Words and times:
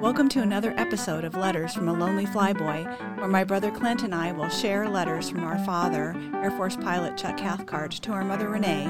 Welcome 0.00 0.30
to 0.30 0.40
another 0.40 0.72
episode 0.78 1.24
of 1.24 1.34
Letters 1.34 1.74
from 1.74 1.86
a 1.86 1.92
Lonely 1.92 2.24
Flyboy, 2.24 3.18
where 3.18 3.28
my 3.28 3.44
brother 3.44 3.70
Clint 3.70 4.02
and 4.02 4.14
I 4.14 4.32
will 4.32 4.48
share 4.48 4.88
letters 4.88 5.28
from 5.28 5.44
our 5.44 5.58
father, 5.58 6.16
Air 6.42 6.50
Force 6.52 6.74
pilot 6.74 7.18
Chuck 7.18 7.36
Cathcart, 7.36 7.90
to 7.90 8.12
our 8.12 8.24
mother 8.24 8.48
Renee 8.48 8.84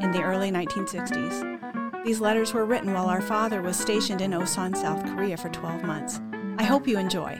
in 0.00 0.12
the 0.12 0.22
early 0.22 0.50
1960s. 0.50 2.04
These 2.06 2.20
letters 2.20 2.54
were 2.54 2.64
written 2.64 2.94
while 2.94 3.10
our 3.10 3.20
father 3.20 3.60
was 3.60 3.76
stationed 3.76 4.22
in 4.22 4.30
Osan, 4.30 4.74
South 4.74 5.04
Korea 5.04 5.36
for 5.36 5.50
12 5.50 5.82
months. 5.82 6.22
I 6.56 6.64
hope 6.64 6.88
you 6.88 6.98
enjoy. 6.98 7.38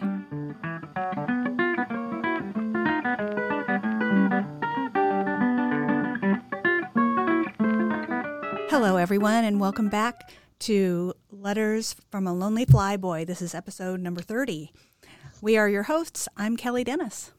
Hello, 8.68 8.98
everyone, 8.98 9.44
and 9.44 9.58
welcome 9.58 9.88
back 9.88 10.30
to 10.58 11.14
Letters 11.46 11.94
from 12.10 12.26
a 12.26 12.34
Lonely 12.34 12.66
Flyboy. 12.66 13.24
This 13.24 13.40
is 13.40 13.54
episode 13.54 14.00
number 14.00 14.20
30. 14.20 14.72
We 15.40 15.56
are 15.56 15.68
your 15.68 15.84
hosts. 15.84 16.28
I'm 16.36 16.56
Kelly 16.56 16.82
Dennis. 16.82 17.30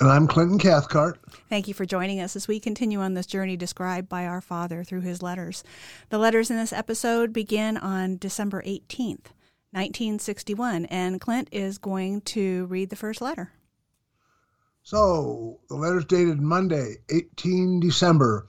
And 0.00 0.10
I'm 0.10 0.26
Clinton 0.26 0.58
Cathcart. 0.58 1.20
Thank 1.50 1.68
you 1.68 1.74
for 1.74 1.84
joining 1.84 2.20
us 2.20 2.36
as 2.36 2.48
we 2.48 2.58
continue 2.58 3.00
on 3.02 3.12
this 3.12 3.26
journey 3.26 3.58
described 3.58 4.08
by 4.08 4.24
our 4.24 4.40
father 4.40 4.82
through 4.82 5.02
his 5.02 5.20
letters. 5.22 5.62
The 6.08 6.16
letters 6.16 6.50
in 6.50 6.56
this 6.56 6.72
episode 6.72 7.34
begin 7.34 7.76
on 7.76 8.16
December 8.16 8.62
18th, 8.62 9.34
1961, 9.72 10.86
and 10.86 11.20
Clint 11.20 11.50
is 11.52 11.76
going 11.76 12.22
to 12.22 12.64
read 12.70 12.88
the 12.88 12.96
first 12.96 13.20
letter. 13.20 13.52
So, 14.84 15.60
the 15.68 15.74
letter's 15.74 16.06
dated 16.06 16.40
Monday, 16.40 16.94
18 17.12 17.80
December. 17.80 18.46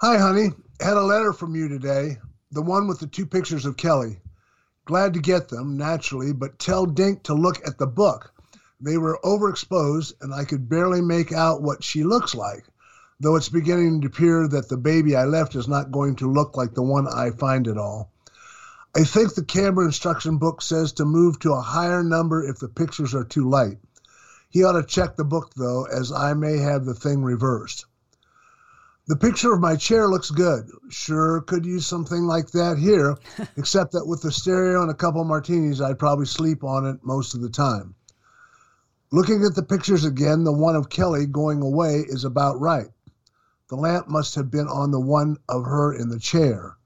Hi, 0.00 0.18
honey. 0.18 0.48
Had 0.80 0.96
a 0.96 1.02
letter 1.02 1.32
from 1.32 1.54
you 1.54 1.68
today, 1.68 2.16
the 2.52 2.62
one 2.62 2.88
with 2.88 2.98
the 2.98 3.06
two 3.06 3.26
pictures 3.26 3.64
of 3.64 3.76
Kelly. 3.76 4.20
Glad 4.84 5.14
to 5.14 5.20
get 5.20 5.48
them, 5.48 5.76
naturally, 5.76 6.32
but 6.32 6.58
tell 6.58 6.84
Dink 6.84 7.22
to 7.22 7.34
look 7.34 7.64
at 7.66 7.78
the 7.78 7.86
book. 7.86 8.32
They 8.80 8.98
were 8.98 9.20
overexposed, 9.22 10.14
and 10.20 10.34
I 10.34 10.44
could 10.44 10.68
barely 10.68 11.00
make 11.00 11.32
out 11.32 11.62
what 11.62 11.84
she 11.84 12.02
looks 12.02 12.34
like, 12.34 12.64
though 13.20 13.36
it's 13.36 13.48
beginning 13.48 14.00
to 14.00 14.08
appear 14.08 14.48
that 14.48 14.68
the 14.68 14.76
baby 14.76 15.14
I 15.14 15.26
left 15.26 15.54
is 15.54 15.68
not 15.68 15.92
going 15.92 16.16
to 16.16 16.32
look 16.32 16.56
like 16.56 16.74
the 16.74 16.82
one 16.82 17.06
I 17.06 17.30
find 17.30 17.68
at 17.68 17.78
all. 17.78 18.10
I 18.96 19.04
think 19.04 19.34
the 19.34 19.44
camera 19.44 19.84
instruction 19.84 20.38
book 20.38 20.60
says 20.60 20.92
to 20.94 21.04
move 21.04 21.38
to 21.40 21.52
a 21.52 21.60
higher 21.60 22.02
number 22.02 22.42
if 22.42 22.58
the 22.58 22.68
pictures 22.68 23.14
are 23.14 23.22
too 23.22 23.48
light. 23.48 23.78
He 24.48 24.64
ought 24.64 24.72
to 24.72 24.82
check 24.82 25.14
the 25.14 25.24
book, 25.24 25.52
though, 25.54 25.84
as 25.84 26.10
I 26.10 26.34
may 26.34 26.56
have 26.56 26.84
the 26.84 26.94
thing 26.94 27.22
reversed. 27.22 27.84
The 29.10 29.16
picture 29.16 29.52
of 29.52 29.58
my 29.58 29.74
chair 29.74 30.06
looks 30.06 30.30
good. 30.30 30.70
Sure, 30.88 31.40
could 31.40 31.66
use 31.66 31.84
something 31.84 32.28
like 32.28 32.52
that 32.52 32.78
here, 32.78 33.18
except 33.56 33.90
that 33.90 34.06
with 34.06 34.22
the 34.22 34.30
stereo 34.30 34.82
and 34.82 34.90
a 34.92 34.94
couple 34.94 35.24
martinis, 35.24 35.80
I'd 35.80 35.98
probably 35.98 36.26
sleep 36.26 36.62
on 36.62 36.86
it 36.86 37.00
most 37.02 37.34
of 37.34 37.40
the 37.40 37.50
time. 37.50 37.96
Looking 39.10 39.44
at 39.44 39.56
the 39.56 39.64
pictures 39.64 40.04
again, 40.04 40.44
the 40.44 40.52
one 40.52 40.76
of 40.76 40.90
Kelly 40.90 41.26
going 41.26 41.60
away 41.60 42.04
is 42.06 42.22
about 42.22 42.60
right. 42.60 42.86
The 43.68 43.74
lamp 43.74 44.06
must 44.06 44.36
have 44.36 44.48
been 44.48 44.68
on 44.68 44.92
the 44.92 45.00
one 45.00 45.38
of 45.48 45.64
her 45.64 45.92
in 45.92 46.08
the 46.08 46.20
chair. 46.20 46.76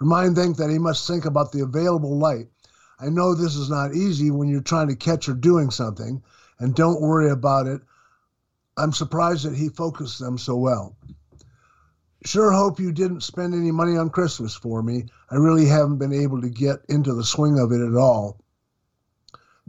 Remind 0.00 0.34
Dink 0.34 0.56
that 0.56 0.70
he 0.70 0.80
must 0.80 1.06
think 1.06 1.26
about 1.26 1.52
the 1.52 1.60
available 1.60 2.18
light. 2.18 2.48
I 2.98 3.08
know 3.08 3.36
this 3.36 3.54
is 3.54 3.70
not 3.70 3.94
easy 3.94 4.32
when 4.32 4.48
you're 4.48 4.62
trying 4.62 4.88
to 4.88 4.96
catch 4.96 5.26
her 5.26 5.32
doing 5.32 5.70
something, 5.70 6.24
and 6.58 6.74
don't 6.74 7.00
worry 7.00 7.30
about 7.30 7.68
it. 7.68 7.82
I'm 8.76 8.92
surprised 8.92 9.44
that 9.44 9.54
he 9.54 9.68
focused 9.68 10.18
them 10.18 10.38
so 10.38 10.56
well. 10.56 10.96
Sure 12.24 12.50
hope 12.50 12.80
you 12.80 12.90
didn't 12.90 13.22
spend 13.22 13.54
any 13.54 13.70
money 13.70 13.96
on 13.96 14.10
Christmas 14.10 14.52
for 14.52 14.82
me. 14.82 15.06
I 15.30 15.36
really 15.36 15.66
haven't 15.66 15.98
been 15.98 16.12
able 16.12 16.40
to 16.40 16.48
get 16.48 16.84
into 16.88 17.14
the 17.14 17.22
swing 17.22 17.60
of 17.60 17.70
it 17.70 17.80
at 17.80 17.94
all. 17.94 18.40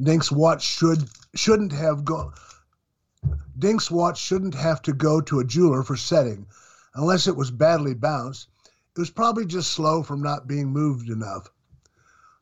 Dink's 0.01 0.31
watch 0.31 0.63
should 0.63 1.07
shouldn't 1.35 1.73
have 1.73 2.03
go 2.03 2.33
Dink's 3.57 3.91
watch 3.91 4.19
shouldn't 4.19 4.55
have 4.55 4.81
to 4.81 4.93
go 4.93 5.21
to 5.21 5.39
a 5.39 5.43
jeweler 5.43 5.83
for 5.83 5.95
setting, 5.95 6.47
unless 6.95 7.27
it 7.27 7.35
was 7.35 7.51
badly 7.51 7.93
bounced. 7.93 8.47
It 8.95 8.99
was 8.99 9.11
probably 9.11 9.45
just 9.45 9.71
slow 9.71 10.01
from 10.01 10.21
not 10.21 10.47
being 10.47 10.69
moved 10.69 11.09
enough. 11.09 11.51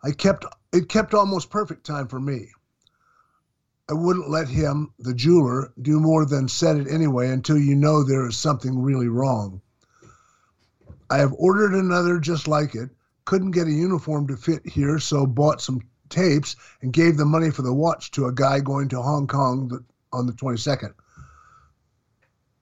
I 0.02 0.12
kept 0.12 0.46
it 0.72 0.88
kept 0.88 1.14
almost 1.14 1.50
perfect 1.50 1.86
time 1.86 2.08
for 2.08 2.20
me. 2.20 2.52
I 3.90 3.94
wouldn't 3.94 4.30
let 4.30 4.48
him, 4.48 4.94
the 5.00 5.14
jeweler, 5.14 5.74
do 5.82 6.00
more 6.00 6.26
than 6.26 6.48
set 6.48 6.78
it 6.78 6.88
anyway 6.88 7.30
until 7.30 7.58
you 7.58 7.76
know 7.76 8.04
there 8.04 8.26
is 8.26 8.38
something 8.38 8.82
really 8.82 9.10
wrong. 9.10 9.62
I 11.10 11.18
have 11.20 11.34
ordered 11.38 11.74
another 11.74 12.20
just 12.20 12.48
like 12.48 12.76
it. 12.76 12.90
Couldn't 13.26 13.52
get 13.52 13.68
a 13.68 13.72
uniform 13.72 14.28
to 14.28 14.38
fit 14.38 14.68
here, 14.68 15.00
so 15.00 15.26
bought 15.26 15.62
some 15.62 15.82
tapes 16.10 16.56
and 16.82 16.94
gave 16.94 17.18
the 17.18 17.26
money 17.26 17.52
for 17.52 17.62
the 17.62 17.74
watch 17.74 18.12
to 18.12 18.26
a 18.26 18.34
guy 18.34 18.60
going 18.60 18.90
to 18.90 19.02
Hong 19.02 19.28
Kong 19.28 19.86
on 20.12 20.28
the 20.28 20.34
22nd. 20.34 20.94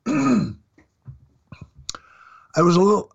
I 2.56 2.62
was 2.62 2.76
a 2.76 2.82
little 2.82 3.12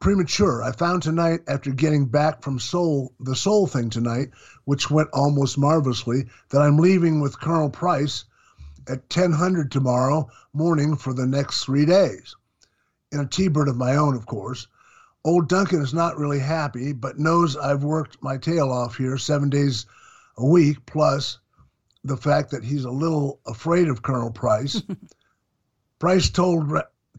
premature. 0.00 0.62
I 0.62 0.72
found 0.72 1.02
tonight 1.02 1.40
after 1.48 1.70
getting 1.70 2.06
back 2.06 2.42
from 2.42 2.58
Seoul, 2.58 3.12
the 3.20 3.36
Seoul 3.36 3.66
thing 3.66 3.90
tonight, 3.90 4.30
which 4.64 4.90
went 4.90 5.08
almost 5.12 5.56
marvelously, 5.56 6.26
that 6.50 6.60
I'm 6.60 6.78
leaving 6.78 7.20
with 7.20 7.40
Colonel 7.40 7.70
Price 7.70 8.24
at 8.88 9.02
1000 9.14 9.70
tomorrow 9.70 10.28
morning 10.52 10.96
for 10.96 11.14
the 11.14 11.26
next 11.26 11.64
3 11.64 11.86
days 11.86 12.36
in 13.14 13.20
a 13.20 13.26
T-bird 13.26 13.68
of 13.68 13.76
my 13.76 13.96
own, 13.96 14.16
of 14.16 14.26
course. 14.26 14.66
Old 15.24 15.48
Duncan 15.48 15.80
is 15.80 15.94
not 15.94 16.18
really 16.18 16.40
happy, 16.40 16.92
but 16.92 17.18
knows 17.18 17.56
I've 17.56 17.84
worked 17.84 18.22
my 18.22 18.36
tail 18.36 18.70
off 18.70 18.96
here 18.96 19.16
seven 19.16 19.48
days 19.48 19.86
a 20.36 20.44
week, 20.44 20.84
plus 20.84 21.38
the 22.02 22.16
fact 22.16 22.50
that 22.50 22.64
he's 22.64 22.84
a 22.84 22.90
little 22.90 23.40
afraid 23.46 23.88
of 23.88 24.02
Colonel 24.02 24.30
Price. 24.30 24.82
Price 25.98 26.28
told 26.28 26.70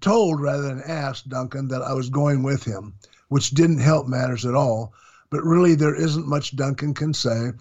told 0.02 0.42
rather 0.42 0.64
than 0.64 0.82
asked 0.82 1.30
Duncan 1.30 1.70
that 1.70 1.82
I 1.82 1.94
was 1.94 2.10
going 2.10 2.44
with 2.44 2.64
him, 2.64 2.94
which 3.30 3.52
didn't 3.52 3.80
help 3.80 4.08
matters 4.08 4.46
at 4.46 4.54
all. 4.54 4.94
But 5.30 5.44
really, 5.44 5.74
there 5.74 5.96
isn't 5.96 6.28
much 6.28 6.56
Duncan 6.56 6.94
can 6.94 7.14
say. 7.14 7.54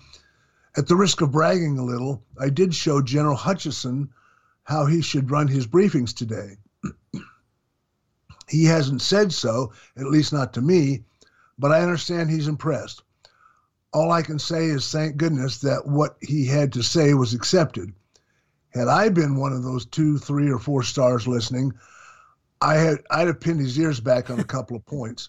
At 0.77 0.89
the 0.89 0.97
risk 0.97 1.21
of 1.21 1.31
bragging 1.31 1.79
a 1.79 1.85
little, 1.85 2.23
I 2.39 2.51
did 2.51 2.75
show 2.75 3.01
General 3.01 3.37
Hutchison 3.37 4.11
how 4.65 4.87
he 4.87 5.01
should 5.01 5.31
run 5.31 5.49
his 5.49 5.67
briefings 5.67 6.15
today. 6.15 6.59
He 8.49 8.65
hasn't 8.65 9.03
said 9.03 9.33
so, 9.33 9.73
at 9.97 10.07
least 10.07 10.33
not 10.33 10.53
to 10.55 10.61
me, 10.61 11.05
but 11.59 11.73
I 11.73 11.83
understand 11.83 12.31
he's 12.31 12.49
impressed. 12.49 13.03
All 13.93 14.11
I 14.11 14.23
can 14.23 14.39
say 14.39 14.67
is 14.67 14.91
thank 14.91 15.17
goodness 15.17 15.59
that 15.59 15.87
what 15.87 16.17
he 16.21 16.47
had 16.47 16.73
to 16.73 16.83
say 16.83 17.15
was 17.15 17.33
accepted. 17.33 17.93
Had 18.71 18.89
I 18.89 19.09
been 19.09 19.37
one 19.37 19.53
of 19.53 19.63
those 19.63 19.87
two, 19.87 20.19
three, 20.19 20.51
or 20.51 20.59
four 20.59 20.83
stars 20.83 21.29
listening, 21.29 21.73
I 22.61 22.75
had 22.75 22.99
I'd 23.11 23.29
have 23.29 23.41
pinned 23.41 23.61
his 23.61 23.79
ears 23.79 24.01
back 24.01 24.31
on 24.31 24.41
a 24.41 24.45
couple 24.45 24.77
of 24.77 24.85
points. 24.85 25.29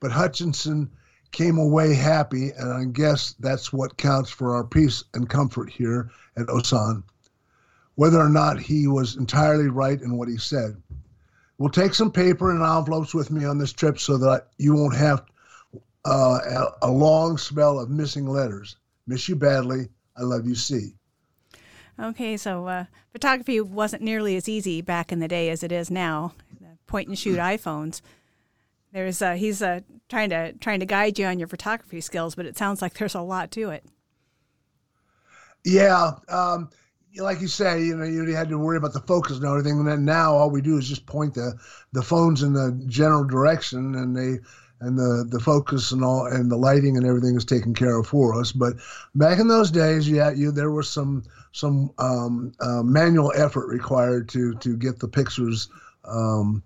But 0.00 0.12
Hutchinson 0.12 0.90
came 1.30 1.58
away 1.58 1.94
happy, 1.94 2.52
and 2.52 2.72
I 2.72 2.84
guess 2.84 3.34
that's 3.38 3.72
what 3.72 3.98
counts 3.98 4.30
for 4.30 4.54
our 4.54 4.64
peace 4.64 5.04
and 5.12 5.28
comfort 5.28 5.68
here 5.68 6.10
at 6.36 6.46
Osan. 6.46 7.02
Whether 7.96 8.20
or 8.20 8.30
not 8.30 8.58
he 8.58 8.86
was 8.86 9.16
entirely 9.16 9.68
right 9.68 10.00
in 10.00 10.16
what 10.16 10.28
he 10.28 10.38
said. 10.38 10.80
We'll 11.58 11.70
take 11.70 11.94
some 11.94 12.12
paper 12.12 12.50
and 12.50 12.62
envelopes 12.62 13.14
with 13.14 13.30
me 13.30 13.44
on 13.44 13.58
this 13.58 13.72
trip 13.72 13.98
so 13.98 14.18
that 14.18 14.48
you 14.58 14.74
won't 14.74 14.96
have 14.96 15.24
uh, 16.04 16.38
a, 16.82 16.88
a 16.88 16.90
long 16.90 17.38
spell 17.38 17.78
of 17.78 17.90
missing 17.90 18.26
letters. 18.26 18.76
Miss 19.06 19.28
you 19.28 19.36
badly. 19.36 19.88
I 20.16 20.22
love 20.22 20.46
you, 20.46 20.54
C. 20.54 20.94
Okay, 21.98 22.36
so 22.36 22.66
uh, 22.66 22.84
photography 23.12 23.60
wasn't 23.60 24.02
nearly 24.02 24.36
as 24.36 24.48
easy 24.48 24.82
back 24.82 25.12
in 25.12 25.18
the 25.18 25.28
day 25.28 25.48
as 25.48 25.62
it 25.62 25.72
is 25.72 25.90
now. 25.90 26.32
Point 26.86 27.08
and 27.08 27.18
shoot 27.18 27.38
iPhones. 27.38 28.02
There's 28.92 29.20
uh, 29.20 29.32
he's 29.32 29.62
uh, 29.62 29.80
trying 30.08 30.30
to 30.30 30.52
trying 30.54 30.80
to 30.80 30.86
guide 30.86 31.18
you 31.18 31.26
on 31.26 31.38
your 31.38 31.48
photography 31.48 32.00
skills, 32.00 32.34
but 32.34 32.46
it 32.46 32.56
sounds 32.56 32.80
like 32.80 32.94
there's 32.94 33.14
a 33.14 33.20
lot 33.20 33.50
to 33.52 33.70
it. 33.70 33.84
Yeah, 35.64 36.12
um, 36.28 36.70
like 37.18 37.40
you 37.40 37.48
say, 37.48 37.82
you 37.82 37.96
know, 37.96 38.04
you 38.04 38.34
had 38.34 38.48
to 38.48 38.58
worry 38.58 38.76
about 38.76 38.92
the 38.92 39.00
focus 39.00 39.36
and 39.36 39.46
everything. 39.46 39.78
And 39.78 39.88
then 39.88 40.04
now 40.04 40.34
all 40.34 40.50
we 40.50 40.60
do 40.60 40.78
is 40.78 40.88
just 40.88 41.06
point 41.06 41.34
the 41.34 41.54
the 41.92 42.02
phones 42.02 42.42
in 42.42 42.52
the 42.52 42.80
general 42.86 43.24
direction, 43.24 43.94
and 43.94 44.16
they 44.16 44.40
and 44.80 44.98
the 44.98 45.26
the 45.30 45.40
focus 45.40 45.92
and 45.92 46.04
all 46.04 46.26
and 46.26 46.50
the 46.50 46.56
lighting 46.56 46.96
and 46.96 47.06
everything 47.06 47.36
is 47.36 47.44
taken 47.44 47.74
care 47.74 47.98
of 47.98 48.06
for 48.06 48.38
us. 48.38 48.52
But 48.52 48.74
back 49.14 49.38
in 49.38 49.48
those 49.48 49.70
days, 49.70 50.08
yeah, 50.08 50.30
you 50.30 50.50
there 50.50 50.70
was 50.70 50.88
some 50.88 51.24
some 51.52 51.90
um, 51.98 52.52
uh, 52.60 52.82
manual 52.82 53.32
effort 53.34 53.68
required 53.68 54.28
to 54.30 54.54
to 54.56 54.76
get 54.76 54.98
the 54.98 55.08
pictures 55.08 55.68
um, 56.04 56.62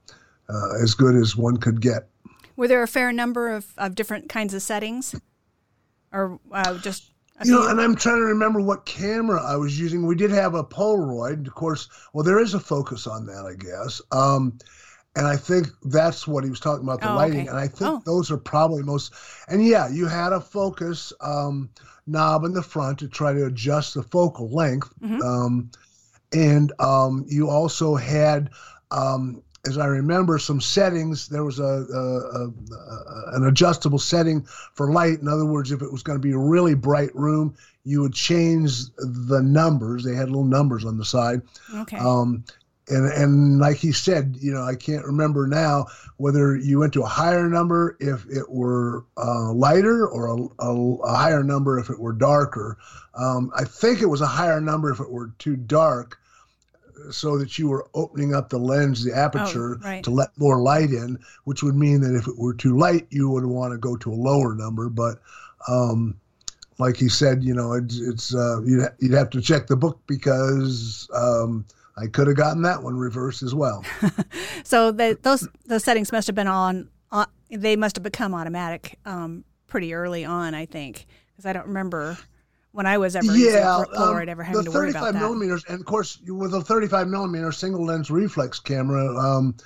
uh, 0.49 0.83
as 0.83 0.95
good 0.95 1.15
as 1.15 1.37
one 1.37 1.57
could 1.57 1.81
get. 1.81 2.09
Were 2.57 2.69
there 2.69 2.83
a 2.83 2.89
fair 2.89 3.13
number 3.13 3.49
of, 3.49 3.73
of 3.79 3.95
different 3.95 4.29
kinds 4.29 4.53
of 4.53 4.63
settings, 4.63 5.15
or 6.13 6.41
uh, 6.53 6.77
just 6.79 7.10
you 7.45 7.53
know, 7.53 7.69
and 7.69 7.81
I'm 7.81 7.95
trying 7.95 8.19
to 8.19 8.25
remember 8.25 8.61
what 8.61 8.87
camera 8.87 9.43
I 9.43 9.57
was 9.57 9.79
using. 9.79 10.07
We 10.07 10.15
did 10.15 10.31
have 10.31 10.55
a 10.55 10.65
Polaroid, 10.65 11.47
of 11.47 11.55
course. 11.55 11.89
Well, 12.13 12.25
there 12.25 12.39
is 12.41 12.55
a 12.55 12.61
focus 12.61 13.07
on 13.07 13.27
that, 13.27 13.47
I 13.47 13.55
guess. 13.55 14.01
Um, 14.13 14.59
and 15.17 15.27
I 15.27 15.37
think 15.37 15.69
that's 15.83 16.27
what 16.29 16.45
he 16.45 16.51
was 16.51 16.61
talking 16.61 16.85
about 16.85 17.01
the 17.01 17.09
Oh, 17.09 17.17
lighting. 17.17 17.41
okay. 17.41 17.49
And 17.49 17.59
I 17.59 17.67
think 17.67 17.91
Oh. 17.91 18.03
those 18.05 18.31
are 18.31 18.39
probably 18.39 18.83
most. 18.83 19.13
And 19.49 19.67
yeah, 19.67 19.89
you 19.89 20.07
had 20.07 20.33
a 20.33 20.41
focus 20.41 21.13
um, 21.21 21.71
knob 22.07 22.45
in 22.45 22.53
the 22.53 22.63
front 22.63 22.99
to 23.01 23.09
try 23.09 23.33
to 23.33 23.47
adjust 23.47 23.95
the 23.95 24.03
focal 24.03 24.49
length, 24.51 24.93
Mhm. 25.03 25.23
um, 25.23 25.71
and 26.33 26.73
um, 26.81 27.25
you 27.29 27.49
also 27.49 27.95
had. 27.97 28.51
Um, 28.93 29.43
as 29.67 29.77
I 29.79 29.87
remember, 29.87 30.39
some 30.39 30.61
settings. 30.61 31.29
There 31.29 31.45
was 31.45 31.59
a, 31.59 31.63
a, 31.65 32.45
a, 32.45 33.37
an 33.37 33.47
adjustable 33.47 33.99
setting 33.99 34.43
for 34.75 34.91
light. 34.93 35.21
In 35.21 35.29
other 35.29 35.45
words, 35.45 35.71
if 35.73 35.83
it 35.83 35.93
was 35.93 36.03
going 36.03 36.19
to 36.19 36.23
be 36.23 36.33
a 36.33 36.39
really 36.39 36.75
bright 36.75 37.15
room, 37.15 37.55
you 37.85 38.01
would 38.03 38.15
change 38.15 38.87
the 38.97 39.43
numbers. 39.43 40.05
They 40.05 40.15
had 40.15 40.29
little 40.29 40.45
numbers 40.45 40.85
on 40.85 40.99
the 40.99 41.05
side, 41.05 41.43
Okay. 41.75 41.97
um, 41.99 42.45
and 42.89 43.07
and 43.13 43.59
like 43.59 43.77
he 43.77 43.93
said, 43.93 44.37
you 44.41 44.53
know, 44.53 44.63
I 44.63 44.75
can't 44.75 45.05
remember 45.05 45.47
now 45.47 45.87
whether 46.17 46.57
you 46.57 46.79
went 46.81 46.93
to 46.95 47.03
a 47.03 47.07
higher 47.07 47.49
number 47.49 47.97
if 48.01 48.27
it 48.29 48.51
were 48.51 49.05
uh, 49.17 49.53
lighter 49.53 50.07
or 50.07 50.27
a, 50.27 50.65
a, 50.65 50.95
a 51.05 51.15
higher 51.15 51.43
number 51.43 51.79
if 51.79 51.89
it 51.91 51.99
were 52.01 52.13
darker. 52.13 52.79
Um, 53.15 53.51
I 53.57 53.65
think 53.65 54.01
it 54.03 54.07
was 54.07 54.21
a 54.21 54.27
higher 54.27 54.61
number 54.61 54.91
if 54.91 55.01
it 55.01 55.11
were 55.11 55.33
too 55.39 55.57
dark, 55.57 56.19
so 57.11 57.39
that 57.39 57.59
you 57.59 57.69
were 57.69 57.87
opening 57.95 58.35
up 58.35 58.49
the 58.51 58.59
lens, 58.59 59.05
the 59.05 59.17
aperture, 59.17 59.79
Oh, 59.83 59.87
right. 59.89 60.05
to 60.05 60.11
let 60.11 60.31
more 60.39 60.61
light 60.61 60.91
in, 60.91 61.19
which 61.45 61.63
would 61.63 61.77
mean 61.77 62.01
that 62.01 62.15
if 62.15 62.27
it 62.27 62.39
were 62.39 62.55
too 62.55 62.77
light, 62.77 63.07
you 63.11 63.29
would 63.31 63.47
want 63.47 63.73
to 63.73 63.79
go 63.79 63.97
to 63.97 64.13
a 64.13 64.15
lower 64.15 64.55
number. 64.55 64.89
But 64.89 65.21
um, 65.69 66.17
like 66.79 66.97
he 66.97 67.09
said, 67.09 67.43
you 67.43 67.55
know, 67.55 67.73
it's, 67.75 67.99
it's 67.99 68.35
uh, 68.35 68.61
you'd, 68.63 68.83
ha- 68.83 68.95
you'd 68.99 69.13
have 69.13 69.31
to 69.31 69.41
check 69.41 69.67
the 69.67 69.77
book 69.77 70.01
because 70.07 71.09
um, 71.15 71.65
I 71.97 72.07
could 72.07 72.27
have 72.27 72.37
gotten 72.37 72.63
that 72.63 72.83
one 72.83 72.97
reversed 72.97 73.43
as 73.43 73.55
well. 73.55 73.85
so 74.65 74.91
the, 74.91 75.19
those 75.23 75.47
those 75.67 75.85
settings 75.85 76.13
must 76.13 76.27
have 76.27 76.37
been 76.37 76.47
on. 76.49 76.89
Uh, 77.13 77.27
they 77.51 77.77
must 77.77 77.97
have 77.97 78.03
become 78.03 78.35
automatic 78.35 78.99
um, 79.05 79.45
pretty 79.67 79.93
early 79.93 80.25
on, 80.25 80.55
I 80.55 80.67
think, 80.67 81.07
because 81.33 81.45
I 81.45 81.53
don't 81.53 81.67
remember 81.67 82.17
when 82.73 82.87
I 82.87 82.99
was 82.99 83.17
ever 83.17 83.27
yeah, 83.37 83.83
Pol- 83.85 84.15
Polaroid 84.15 84.23
um, 84.23 84.29
ever 84.29 84.43
having 84.43 84.59
the 84.65 84.71
to 84.71 84.77
worry 84.77 84.91
about 84.91 85.01
35 85.03 85.13
that. 85.15 85.21
millimeters, 85.21 85.65
and 85.69 85.81
of 85.81 85.87
course, 85.87 86.19
with 86.27 86.55
a 86.55 86.61
35 86.61 87.09
millimeter 87.09 87.53
single 87.53 87.85
lens 87.85 88.11
reflex 88.11 88.59
camera, 88.61 89.17
um, 89.19 89.57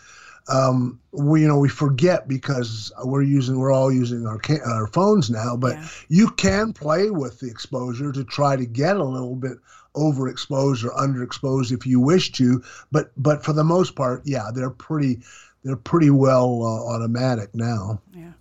um, 0.48 1.00
we 1.12 1.42
you 1.42 1.48
know 1.48 1.58
we 1.58 1.68
forget 1.68 2.28
because 2.28 2.92
we're 3.04 3.22
using 3.22 3.58
we're 3.58 3.72
all 3.72 3.92
using 3.92 4.26
our 4.26 4.38
ca- 4.38 4.60
our 4.66 4.86
phones 4.88 5.30
now, 5.30 5.56
but 5.56 5.74
Yeah. 5.76 5.88
you 6.08 6.30
can 6.30 6.72
play 6.72 7.10
with 7.10 7.40
the 7.40 7.48
exposure 7.48 8.12
to 8.12 8.24
try 8.24 8.56
to 8.56 8.66
get 8.66 8.96
a 8.96 9.04
little 9.04 9.36
bit 9.36 9.56
overexposed 9.96 10.84
or 10.84 10.90
underexposed 10.90 11.72
if 11.72 11.86
you 11.86 12.00
wish 12.00 12.32
to, 12.32 12.62
but 12.92 13.10
but 13.16 13.44
for 13.44 13.52
the 13.52 13.64
most 13.64 13.94
part, 13.96 14.22
yeah, 14.24 14.50
they're 14.54 14.68
pretty 14.70 15.20
they're 15.62 15.76
pretty 15.76 16.10
well 16.10 16.62
uh, 16.62 16.94
automatic 16.94 17.54
now. 17.54 18.00
Yeah. 18.12 18.32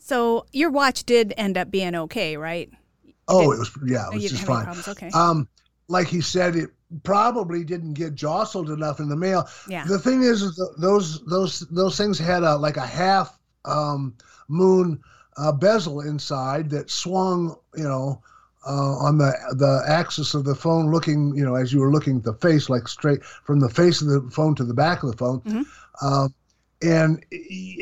So 0.00 0.46
your 0.52 0.70
watch 0.70 1.04
did 1.04 1.34
end 1.36 1.56
up 1.56 1.70
being 1.70 1.94
okay, 1.94 2.36
right? 2.36 2.70
Oh, 3.28 3.52
it 3.52 3.58
was 3.58 3.70
yeah, 3.84 4.06
it 4.08 4.14
was 4.14 4.22
just 4.28 4.46
didn't 4.46 4.56
have 4.56 4.68
any 4.68 4.82
fine. 4.82 4.92
Okay. 4.92 5.10
Um, 5.10 5.48
like 5.88 6.08
he 6.08 6.20
said, 6.20 6.56
it 6.56 6.70
probably 7.02 7.64
didn't 7.64 7.94
get 7.94 8.14
jostled 8.14 8.70
enough 8.70 9.00
in 9.00 9.08
the 9.08 9.16
mail. 9.16 9.48
yeah. 9.68 9.84
The 9.86 9.98
thing 9.98 10.22
is, 10.22 10.42
is 10.42 10.60
those 10.78 11.24
those 11.26 11.60
those 11.70 11.96
things 11.96 12.18
had 12.18 12.42
a 12.42 12.56
like 12.56 12.76
a 12.76 12.86
half 12.86 13.38
um, 13.64 14.14
moon 14.48 15.00
uh, 15.36 15.52
bezel 15.52 16.00
inside 16.00 16.70
that 16.70 16.90
swung, 16.90 17.56
you 17.76 17.84
know, 17.84 18.22
uh, 18.66 18.96
on 18.98 19.18
the 19.18 19.32
the 19.56 19.84
axis 19.88 20.34
of 20.34 20.44
the 20.44 20.54
phone, 20.54 20.90
looking, 20.90 21.34
you 21.36 21.44
know, 21.44 21.54
as 21.56 21.72
you 21.72 21.80
were 21.80 21.90
looking 21.92 22.18
at 22.18 22.24
the 22.24 22.34
face, 22.34 22.68
like 22.68 22.88
straight 22.88 23.24
from 23.24 23.60
the 23.60 23.68
face 23.68 24.00
of 24.00 24.08
the 24.08 24.28
phone 24.30 24.54
to 24.54 24.64
the 24.64 24.74
back 24.74 25.02
of 25.02 25.10
the 25.10 25.16
phone. 25.16 25.40
Mhm. 25.40 25.64
Um, 26.02 26.34
and 26.82 27.24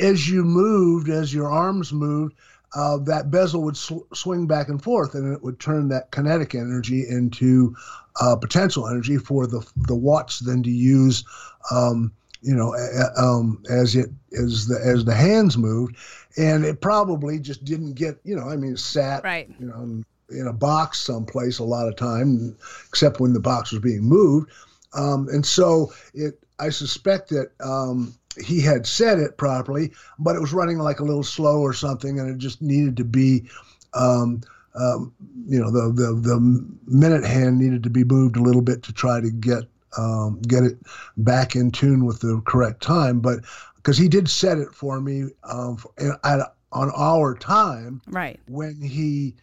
as 0.00 0.28
you 0.30 0.44
moved, 0.44 1.08
as 1.08 1.34
your 1.34 1.50
arms 1.50 1.92
moved, 1.92 2.34
uh, 2.74 2.98
that 2.98 3.30
bezel 3.30 3.62
would 3.62 3.76
sw- 3.76 4.06
swing 4.12 4.46
back 4.46 4.68
and 4.68 4.82
forth, 4.82 5.14
and 5.14 5.32
it 5.32 5.42
would 5.42 5.58
turn 5.60 5.88
that 5.88 6.10
kinetic 6.10 6.54
energy 6.54 7.04
into 7.08 7.74
uh, 8.20 8.36
potential 8.36 8.86
energy 8.88 9.16
for 9.16 9.46
the 9.46 9.64
the 9.76 9.94
watch 9.94 10.40
then 10.40 10.62
to 10.62 10.70
use, 10.70 11.24
um, 11.70 12.12
you 12.42 12.54
know, 12.54 12.74
a- 12.74 13.00
a- 13.00 13.22
um, 13.24 13.62
as 13.70 13.94
it 13.94 14.10
as 14.40 14.66
the 14.66 14.78
as 14.84 15.04
the 15.04 15.14
hands 15.14 15.56
moved, 15.56 15.96
and 16.36 16.64
it 16.64 16.80
probably 16.80 17.38
just 17.38 17.64
didn't 17.64 17.94
get, 17.94 18.18
you 18.24 18.34
know, 18.36 18.48
I 18.48 18.56
mean, 18.56 18.72
it 18.74 18.78
sat, 18.78 19.24
Right. 19.24 19.48
you 19.58 19.66
know, 19.66 19.80
in, 19.82 20.04
in 20.30 20.46
a 20.46 20.52
box 20.52 21.00
someplace 21.00 21.58
a 21.58 21.64
lot 21.64 21.88
of 21.88 21.96
time, 21.96 22.56
except 22.88 23.20
when 23.20 23.32
the 23.32 23.40
box 23.40 23.72
was 23.72 23.80
being 23.80 24.02
moved, 24.02 24.50
um, 24.94 25.28
and 25.32 25.44
so 25.44 25.92
it. 26.14 26.38
I 26.60 26.68
suspect 26.68 27.30
that 27.30 27.50
um, 27.58 28.14
he 28.36 28.60
had 28.60 28.86
said 28.86 29.18
it 29.18 29.36
properly, 29.36 29.92
but 30.18 30.36
it 30.36 30.40
was 30.40 30.52
running 30.52 30.78
like 30.78 31.00
a 31.00 31.04
little 31.04 31.22
slow 31.22 31.60
or 31.60 31.72
something, 31.72 32.18
and 32.18 32.28
it 32.30 32.38
just 32.38 32.60
needed 32.62 32.96
to 32.98 33.04
be. 33.04 33.48
Um, 33.94 34.40
um, 34.76 35.14
you 35.46 35.60
know 35.60 35.70
the, 35.70 35.92
the 35.92 36.14
the 36.20 36.40
minute 36.86 37.24
hand 37.24 37.58
needed 37.60 37.84
to 37.84 37.90
be 37.90 38.02
moved 38.02 38.36
a 38.36 38.42
little 38.42 38.60
bit 38.62 38.82
to 38.82 38.92
try 38.92 39.20
to 39.20 39.30
get 39.30 39.62
um, 39.96 40.40
get 40.42 40.64
it 40.64 40.76
back 41.16 41.54
in 41.54 41.70
tune 41.70 42.04
with 42.04 42.20
the 42.20 42.42
correct 42.44 42.82
time. 42.82 43.20
But 43.20 43.40
because 43.76 43.96
he 43.96 44.08
did 44.08 44.28
set 44.28 44.58
it 44.58 44.74
for 44.74 45.00
me 45.00 45.26
um, 45.44 45.76
for, 45.76 45.92
at, 46.24 46.54
on 46.72 46.90
our 46.96 47.36
time 47.36 48.02
Right. 48.08 48.40
when 48.48 48.80
he, 48.80 49.36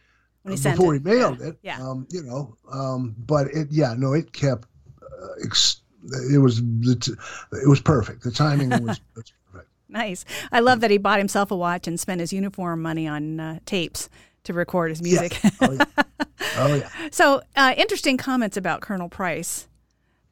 When 0.43 0.51
he 0.51 0.57
sent 0.57 0.75
before 0.75 0.93
he 0.95 0.99
mailed 0.99 1.39
Yeah. 1.39 1.47
it, 1.47 1.57
Yeah. 1.61 1.77
um, 1.81 2.05
you 2.09 2.23
know, 2.23 2.57
um, 2.69 3.15
but 3.19 3.47
it 3.51 3.69
yeah 3.71 3.93
no 3.97 4.11
it 4.11 4.33
kept 4.33 4.67
uh, 5.01 5.27
ex- 5.45 5.80
it 6.33 6.39
was 6.39 6.59
it 6.59 7.67
was 7.67 7.81
perfect. 7.81 8.23
The 8.23 8.31
timing 8.31 8.69
was, 8.83 8.99
was 9.15 9.33
perfect. 9.51 9.69
Nice. 9.89 10.25
I 10.51 10.59
love 10.61 10.79
that 10.81 10.91
he 10.91 10.97
bought 10.97 11.19
himself 11.19 11.51
a 11.51 11.55
watch 11.55 11.87
and 11.87 11.99
spent 11.99 12.21
his 12.21 12.31
uniform 12.31 12.81
money 12.81 13.07
on 13.07 13.39
uh, 13.39 13.59
tapes 13.65 14.09
to 14.45 14.53
record 14.53 14.89
his 14.91 15.01
music. 15.01 15.39
Oh 15.61 15.71
yeah. 15.71 15.85
Oh 16.57 16.73
yeah. 16.73 16.89
so, 17.11 17.41
uh, 17.55 17.75
interesting 17.77 18.17
comments 18.17 18.57
about 18.57 18.81
Colonel 18.81 19.07
Price 19.07 19.67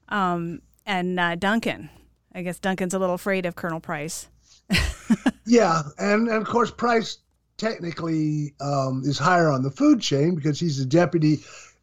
um, 0.10 0.62
and 0.86 1.20
uh, 1.20 1.36
Duncan. 1.36 1.90
I 2.34 2.42
guess 2.42 2.60
Duncan's 2.60 2.96
a 2.96 3.00
little 3.00 3.16
afraid 3.16 3.46
of 3.46 3.56
Colonel 3.56 3.80
Price. 3.80 4.28
Yeah, 5.50 5.82
and, 5.98 6.28
and 6.28 6.38
of 6.38 6.46
course 6.46 6.70
Price 6.70 7.18
technically 7.58 8.54
um, 8.62 9.02
is 9.04 9.18
higher 9.18 9.50
on 9.50 9.64
the 9.64 9.72
food 9.72 10.00
chain 10.00 10.36
because 10.36 10.60
he's 10.60 10.78
the 10.78 10.86
deputy 10.86 11.40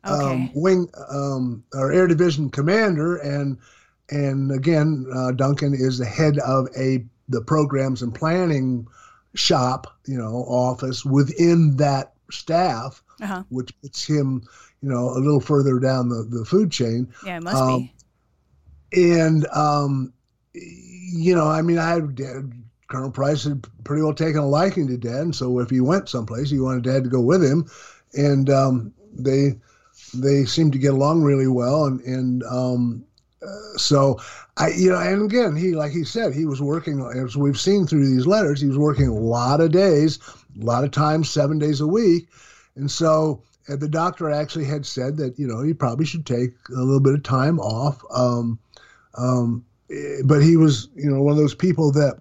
um, 0.06 0.50
wing 0.55 0.88
um, 1.11 1.64
or 1.75 1.93
air 1.93 2.06
division 2.06 2.50
commander, 2.50 3.17
and 3.17 3.58
and 4.11 4.50
again 4.53 5.06
uh, 5.14 5.32
Duncan 5.32 5.75
is 5.75 5.99
the 5.99 6.05
head 6.06 6.38
of 6.38 6.69
a 6.79 7.05
the 7.29 7.41
programs 7.43 8.03
and 8.03 8.14
planning 8.14 8.87
shop, 9.35 9.87
you 10.06 10.17
know, 10.17 10.44
office 10.49 11.05
within 11.05 11.76
that 11.76 12.14
staff, 12.30 13.02
Uh-huh. 13.21 13.42
which 13.49 13.78
puts 13.83 14.07
him, 14.07 14.42
you 14.80 14.88
know, 14.88 15.11
a 15.11 15.19
little 15.19 15.40
further 15.40 15.78
down 15.78 16.09
the, 16.09 16.23
the 16.30 16.45
food 16.45 16.71
chain 16.71 17.09
Yeah, 17.25 17.37
it 17.38 17.42
must 17.42 17.57
Um, 17.62 17.90
be. 18.92 19.12
and 19.21 19.47
um, 19.49 20.12
you 20.54 21.35
know, 21.35 21.47
I 21.47 21.62
mean, 21.62 21.78
I 21.78 22.00
Colonel 22.88 23.11
Price 23.11 23.45
had 23.45 23.66
pretty 23.85 24.02
well 24.02 24.14
taken 24.14 24.40
a 24.40 24.47
liking 24.49 24.87
to 24.88 24.97
Dad, 24.97 25.14
and 25.21 25.35
so 25.35 25.59
if 25.59 25.71
he 25.71 25.80
went 25.80 26.09
someplace, 26.09 26.50
he 26.50 26.61
wanted 26.61 26.85
Dad 26.85 27.04
to 27.04 27.11
go 27.11 27.21
with 27.21 27.42
him, 27.45 27.66
and 28.14 28.49
um, 28.49 28.92
they 29.12 29.59
they 30.20 30.44
seem 30.44 30.70
to 30.73 30.78
get 30.78 30.94
along 30.94 31.23
really 31.23 31.49
well, 31.49 31.85
and 31.85 32.00
and 32.02 32.42
um, 32.44 33.04
uh, 33.42 33.78
so 33.78 34.18
I, 34.56 34.68
you 34.70 34.90
know, 34.90 34.99
and 34.99 35.23
again, 35.23 35.56
he 35.56 35.75
like 35.75 35.92
he 35.92 36.04
said, 36.04 36.35
he 36.35 36.46
was 36.46 36.61
working 36.62 37.00
as 37.16 37.37
we've 37.37 37.58
seen 37.61 37.87
through 37.87 38.06
these 38.08 38.26
letters, 38.26 38.61
he 38.61 38.68
was 38.68 38.78
working 38.78 39.08
a 39.08 39.14
lot 39.14 39.61
of 39.61 39.73
days, 39.73 40.18
a 40.61 40.64
lot 40.64 40.85
of 40.85 40.90
times, 40.90 41.30
seven 41.30 41.58
days 41.58 41.80
a 41.80 41.87
week, 41.87 42.28
and 42.76 42.90
so. 42.90 43.42
uh, 43.68 43.75
the 43.76 43.88
doctor 43.88 44.30
actually 44.30 44.64
had 44.64 44.87
said 44.87 45.16
that 45.16 45.37
you 45.38 45.46
know 45.46 45.61
he 45.62 45.75
probably 45.75 46.06
should 46.06 46.25
take 46.25 46.52
a 46.70 46.80
little 46.80 47.00
bit 47.00 47.14
of 47.14 47.23
time 47.23 47.58
off. 47.58 48.00
Um, 48.14 48.58
um, 49.18 49.64
eh, 49.90 50.23
but 50.25 50.40
he 50.40 50.56
was, 50.56 50.88
you 50.94 51.11
know, 51.11 51.20
one 51.20 51.32
of 51.32 51.38
those 51.38 51.54
people 51.54 51.90
that 51.92 52.20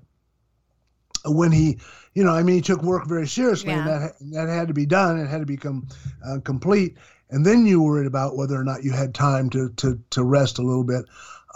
when 1.25 1.51
he, 1.51 1.77
you 2.13 2.23
know, 2.23 2.31
I 2.33 2.43
mean, 2.43 2.55
he 2.55 2.61
took 2.61 2.81
work 2.83 3.07
very 3.07 3.27
seriously, 3.27 3.73
and 3.73 3.85
Yeah. 3.85 3.99
that 3.99 4.13
that 4.31 4.49
had 4.49 4.67
to 4.67 4.73
be 4.73 4.85
done. 4.85 5.19
It 5.19 5.27
had 5.27 5.39
to 5.41 5.45
become 5.45 5.87
uh, 6.25 6.39
complete, 6.43 6.97
and 7.29 7.45
then 7.45 7.65
you 7.65 7.81
worried 7.81 8.07
about 8.07 8.35
whether 8.35 8.55
or 8.55 8.63
not 8.63 8.83
you 8.83 8.91
had 8.91 9.13
time 9.13 9.49
to 9.51 9.69
to 9.77 9.99
to 10.11 10.23
rest 10.23 10.59
a 10.59 10.63
little 10.63 10.83
bit, 10.83 11.05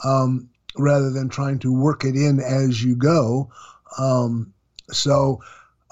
um, 0.03 0.49
rather 0.77 1.09
than 1.09 1.29
trying 1.29 1.59
to 1.59 1.73
work 1.73 2.03
it 2.03 2.15
in 2.15 2.39
as 2.39 2.83
you 2.83 2.95
go. 2.95 3.51
Um, 3.97 4.53
so. 4.91 5.41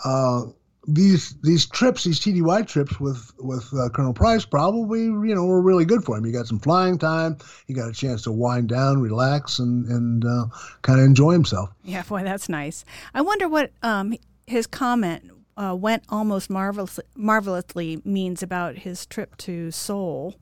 Uh, 0.04 0.44
these 0.88 1.36
these 1.42 1.66
trips, 1.66 2.06
these 2.06 2.20
TDY 2.20 2.66
trips 2.66 3.00
with 3.00 3.34
with 3.40 3.68
uh, 3.74 3.90
Colonel 3.90 4.14
Price, 4.14 4.46
probably 4.46 5.04
you 5.04 5.36
know 5.36 5.46
were 5.46 5.62
really 5.62 5.84
good 5.84 6.04
for 6.04 6.18
him. 6.18 6.24
He 6.24 6.32
got 6.32 6.48
some 6.48 6.60
flying 6.60 6.98
time. 6.98 7.38
He 7.68 7.74
got 7.74 7.90
a 7.90 7.94
chance 7.94 8.22
to 8.24 8.32
wind 8.32 8.70
down, 8.70 9.02
relax, 9.02 9.60
and 9.60 9.86
and 9.88 10.24
uh, 10.24 10.46
kind 10.84 11.00
of 11.00 11.06
enjoy 11.06 11.34
himself. 11.34 11.70
Yeah, 11.84 12.04
boy, 12.04 12.24
that's 12.24 12.48
nice. 12.48 12.86
I 13.14 13.22
wonder 13.22 13.50
what 13.50 13.72
um, 13.84 14.16
his 14.46 14.66
comment 14.66 15.30
uh, 15.58 15.76
went 15.76 16.04
almost 16.10 16.50
marvelous, 16.50 17.00
marvelously 17.16 18.02
means 18.06 18.44
about 18.44 18.78
his 18.78 19.06
trip 19.06 19.36
to 19.38 19.72
Seoul. 19.72 20.36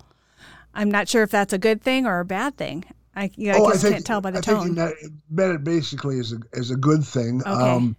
I'm 0.74 0.92
not 0.92 1.08
sure 1.08 1.24
if 1.24 1.32
that's 1.32 1.54
a 1.54 1.58
good 1.58 1.82
thing 1.82 2.06
or 2.06 2.20
a 2.20 2.26
bad 2.26 2.58
thing. 2.58 2.84
I, 3.16 3.32
yeah, 3.36 3.56
I 3.56 3.60
oh, 3.60 3.68
guess 3.68 3.80
I 3.80 3.82
think, 3.82 3.96
can't 3.96 4.06
tell 4.06 4.22
by 4.22 4.32
the 4.32 4.40
I 4.40 4.42
tone. 4.42 4.76
Think 4.76 5.00
he 5.00 5.08
meant 5.30 5.54
it 5.54 5.64
basically 5.64 6.20
as 6.20 6.34
a 6.34 6.40
as 6.54 6.70
a 6.70 6.76
good 6.76 7.04
thing. 7.04 7.42
Okay. 7.42 7.50
Um, 7.50 7.96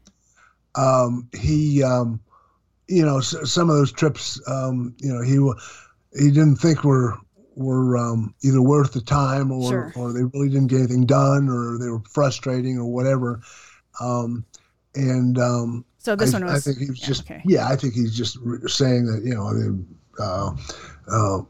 um, 0.74 1.28
he, 1.32 1.82
um, 1.82 2.20
you 2.86 3.02
know, 3.02 3.20
some 3.20 3.70
of 3.70 3.76
those 3.76 3.92
trips, 3.92 4.38
um, 4.46 4.94
you 4.98 5.10
know, 5.10 5.22
he 5.22 6.22
he 6.22 6.30
didn't 6.30 6.56
think 6.56 6.84
were 6.84 7.14
were 7.54 7.96
um, 7.96 8.34
either 8.44 8.60
worth 8.60 8.92
the 8.92 9.00
time 9.00 9.50
or 9.50 9.70
sure. 9.70 9.92
or 9.96 10.12
they 10.12 10.24
really 10.24 10.50
didn't 10.50 10.66
get 10.66 10.80
anything 10.80 11.06
done 11.06 11.48
or 11.48 11.78
they 11.78 11.88
were 11.88 12.02
frustrating 12.10 12.78
or 12.78 12.84
whatever. 12.84 13.40
Um, 13.98 14.44
and 14.94 15.38
um, 15.38 15.84
so 16.06 16.14
this 16.14 16.32
I, 16.32 16.38
one 16.38 16.46
was. 16.46 16.68
I 16.68 16.70
think 16.70 16.78
he 16.84 16.88
was 16.88 17.00
yeah, 17.00 17.06
just 17.06 17.22
okay. 17.22 17.42
yeah. 17.44 17.66
I 17.66 17.74
think 17.74 17.94
he's 17.94 18.16
just 18.16 18.38
saying 18.68 19.06
that 19.06 19.22
you 19.24 19.34
know. 19.34 19.84
Uh, 20.18 20.54
uh, 21.10 21.42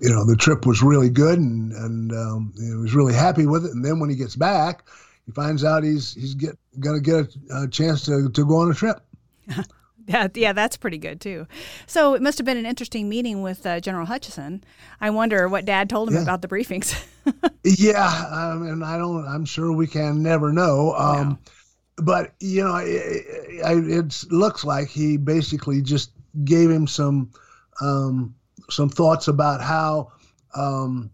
you 0.00 0.08
know 0.10 0.24
the 0.24 0.36
trip 0.36 0.66
was 0.66 0.82
really 0.82 1.08
good 1.08 1.38
and 1.38 1.72
and 1.72 2.12
um, 2.12 2.52
he 2.58 2.74
was 2.74 2.94
really 2.94 3.14
happy 3.14 3.46
with 3.46 3.64
it. 3.64 3.72
And 3.72 3.82
then 3.82 4.00
when 4.00 4.10
he 4.10 4.16
gets 4.16 4.36
back, 4.36 4.86
he 5.24 5.32
finds 5.32 5.64
out 5.64 5.82
he's 5.82 6.12
he's 6.12 6.34
get 6.34 6.58
gonna 6.78 7.00
get 7.00 7.14
a, 7.50 7.62
a 7.62 7.68
chance 7.68 8.04
to 8.04 8.28
to 8.28 8.46
go 8.46 8.56
on 8.58 8.70
a 8.70 8.74
trip. 8.74 9.00
Yeah, 10.06 10.28
yeah, 10.34 10.52
that's 10.52 10.76
pretty 10.76 10.98
good 10.98 11.18
too. 11.18 11.46
So 11.86 12.12
it 12.12 12.20
must 12.20 12.36
have 12.36 12.44
been 12.44 12.58
an 12.58 12.66
interesting 12.66 13.08
meeting 13.08 13.40
with 13.40 13.64
uh, 13.64 13.80
General 13.80 14.04
Hutchison. 14.04 14.62
I 15.00 15.08
wonder 15.08 15.48
what 15.48 15.64
Dad 15.64 15.88
told 15.88 16.10
him 16.10 16.16
yeah. 16.16 16.22
about 16.22 16.42
the 16.42 16.48
briefings. 16.48 17.02
yeah, 17.64 18.26
um, 18.30 18.66
and 18.66 18.84
I 18.84 18.98
don't. 18.98 19.26
I'm 19.26 19.46
sure 19.46 19.72
we 19.72 19.86
can 19.86 20.22
never 20.22 20.52
know. 20.52 20.92
Um, 20.94 21.28
no. 21.30 21.38
But 21.96 22.34
you 22.40 22.64
know, 22.64 22.76
it, 22.76 23.24
it, 23.66 24.24
looks 24.30 24.64
like 24.64 24.88
he 24.88 25.16
basically 25.16 25.80
just 25.80 26.10
gave 26.44 26.70
him 26.70 26.86
some 26.86 27.30
um, 27.80 28.34
some 28.70 28.88
thoughts 28.88 29.28
about 29.28 29.60
how 29.60 30.10
um, 30.56 31.10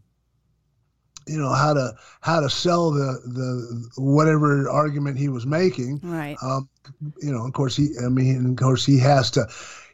you 1.27 1.39
know 1.39 1.53
how 1.53 1.75
to 1.75 1.93
how 2.21 2.41
to 2.41 2.51
sell 2.51 2.91
the 2.91 3.21
the 3.25 3.91
whatever 3.97 4.69
argument 4.69 5.19
he 5.19 5.29
was 5.29 5.47
making. 5.47 6.01
Right. 6.03 6.37
Um, 6.43 6.69
you 7.23 7.33
know, 7.33 7.47
of 7.47 7.53
course 7.53 7.77
he. 7.77 7.91
I 8.05 8.09
mean, 8.09 8.51
of 8.51 8.57
course 8.57 8.85
he 8.85 8.99
has 8.99 9.31
to. 9.33 9.47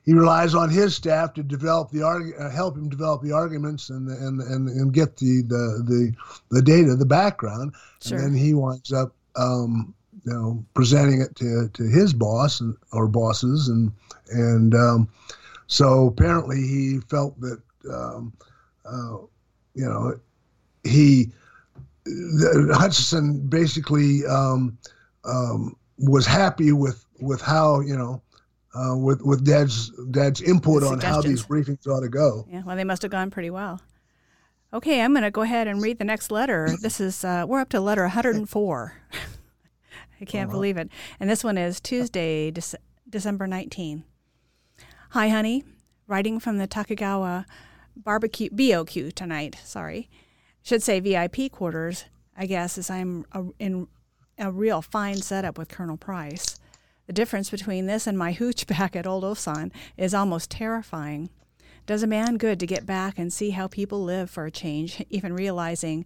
He 0.05 0.13
relies 0.13 0.55
on 0.55 0.71
his 0.71 0.95
staff 0.95 1.35
to 1.35 1.43
develop 1.43 1.91
the 1.91 2.03
arg- 2.03 2.35
uh, 2.39 2.49
help 2.49 2.77
him 2.77 2.89
develop 2.89 3.23
the 3.23 3.33
arguments 3.33 3.91
and 3.91 4.09
and 4.09 4.41
and, 4.41 4.69
and 4.69 4.93
get 4.93 5.17
the, 5.17 5.43
the 5.43 5.83
the 5.85 6.13
the 6.51 6.63
data, 6.63 6.95
the 6.95 7.07
background, 7.07 7.75
sure. 8.01 8.19
and 8.19 8.27
then 8.27 8.35
he 8.35 8.55
winds 8.55 8.93
up. 8.93 9.13
Um, 9.35 9.95
you 10.27 10.33
know, 10.33 10.65
presenting 10.75 11.23
it 11.23 11.35
to, 11.37 11.71
to 11.73 11.85
his 11.85 12.13
boss 12.13 12.61
and, 12.61 12.77
or 12.93 13.07
bosses, 13.07 13.69
and 13.69 13.93
and 14.31 14.75
um, 14.75 15.09
so 15.67 16.07
apparently 16.07 16.59
he 16.59 17.01
felt 17.09 17.39
that, 17.41 17.61
um, 17.93 18.33
uh, 18.85 19.19
you 19.75 19.85
know, 19.85 20.19
he, 20.85 21.33
the, 22.05 22.75
Hutchison 22.79 23.47
basically 23.49 24.25
um, 24.27 24.79
um, 25.25 25.77
was 25.99 26.25
happy 26.25 26.73
with, 26.73 27.05
with 27.21 27.41
how, 27.41 27.81
you 27.81 27.97
know, 27.97 28.23
uh, 28.75 28.97
with, 28.97 29.23
with 29.23 29.45
dad's, 29.45 29.91
dad's 30.11 30.41
input 30.41 30.83
on 30.83 31.01
how 31.01 31.21
these 31.21 31.45
briefings 31.45 31.87
ought 31.87 32.01
to 32.01 32.09
go. 32.09 32.47
Yeah. 32.51 32.63
Well, 32.65 32.77
they 32.77 32.85
must 32.85 33.03
have 33.03 33.11
gone 33.11 33.31
pretty 33.31 33.51
well. 33.51 33.81
Okay. 34.73 35.01
I'm 35.01 35.13
going 35.13 35.25
to 35.25 35.31
go 35.31 35.43
ahead 35.43 35.67
and 35.67 35.83
read 35.83 35.99
the 35.99 36.05
next 36.05 36.31
letter. 36.31 36.77
This 36.81 37.01
is, 37.01 37.25
uh, 37.25 37.45
we're 37.49 37.61
up 37.61 37.71
to 37.71 37.81
letter 37.81 38.03
104. 38.03 38.95
I 40.21 40.25
can't 40.25 40.49
uh-huh. 40.49 40.57
believe 40.57 40.77
it. 40.77 40.89
And 41.21 41.29
this 41.29 41.45
one 41.45 41.59
is 41.59 41.81
Tuesday, 41.81 42.51
Dece- 42.51 42.77
December 43.09 43.47
19. 43.47 44.05
Hi, 45.11 45.29
honey. 45.29 45.65
Writing 46.07 46.41
from 46.41 46.59
the 46.59 46.69
Tachikawa 46.69 47.45
barbecue 47.97 48.51
BOQ 48.51 49.13
tonight. 49.13 49.57
Sorry, 49.65 50.09
should 50.63 50.83
say 50.83 51.01
VIP 51.01 51.51
quarters. 51.51 52.05
I 52.37 52.47
guess 52.47 52.77
as 52.77 52.91
I'm 52.91 53.25
a, 53.33 53.45
in 53.59 53.89
a 54.39 54.51
real 54.51 54.83
fine 54.83 55.17
setup 55.17 55.59
with 55.59 55.69
Colonel 55.69 55.97
Price. 55.97 56.59
The 57.07 57.13
difference 57.13 57.51
between 57.51 57.87
this 57.87 58.07
and 58.07 58.19
my 58.19 58.33
hooch 58.33 58.67
back 58.67 58.97
at 58.97 59.07
Old 59.07 59.25
Osan 59.25 59.71
is 59.97 60.15
almost 60.15 60.51
terrifying. 60.51 61.31
Does 61.87 62.03
a 62.03 62.09
man 62.09 62.37
good 62.37 62.59
to 62.61 62.67
get 62.67 62.85
back 62.85 63.17
and 63.17 63.33
see 63.33 63.51
how 63.51 63.69
people 63.69 64.03
live 64.03 64.29
for 64.29 64.45
a 64.45 64.51
change, 64.51 65.05
even 65.09 65.33
realizing 65.33 66.05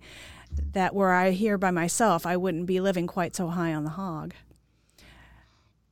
that 0.72 0.94
were 0.94 1.12
I 1.12 1.30
here 1.30 1.58
by 1.58 1.70
myself, 1.70 2.26
I 2.26 2.36
wouldn't 2.36 2.66
be 2.66 2.80
living 2.80 3.06
quite 3.06 3.34
so 3.34 3.48
high 3.48 3.74
on 3.74 3.84
the 3.84 3.90
hog 3.90 4.34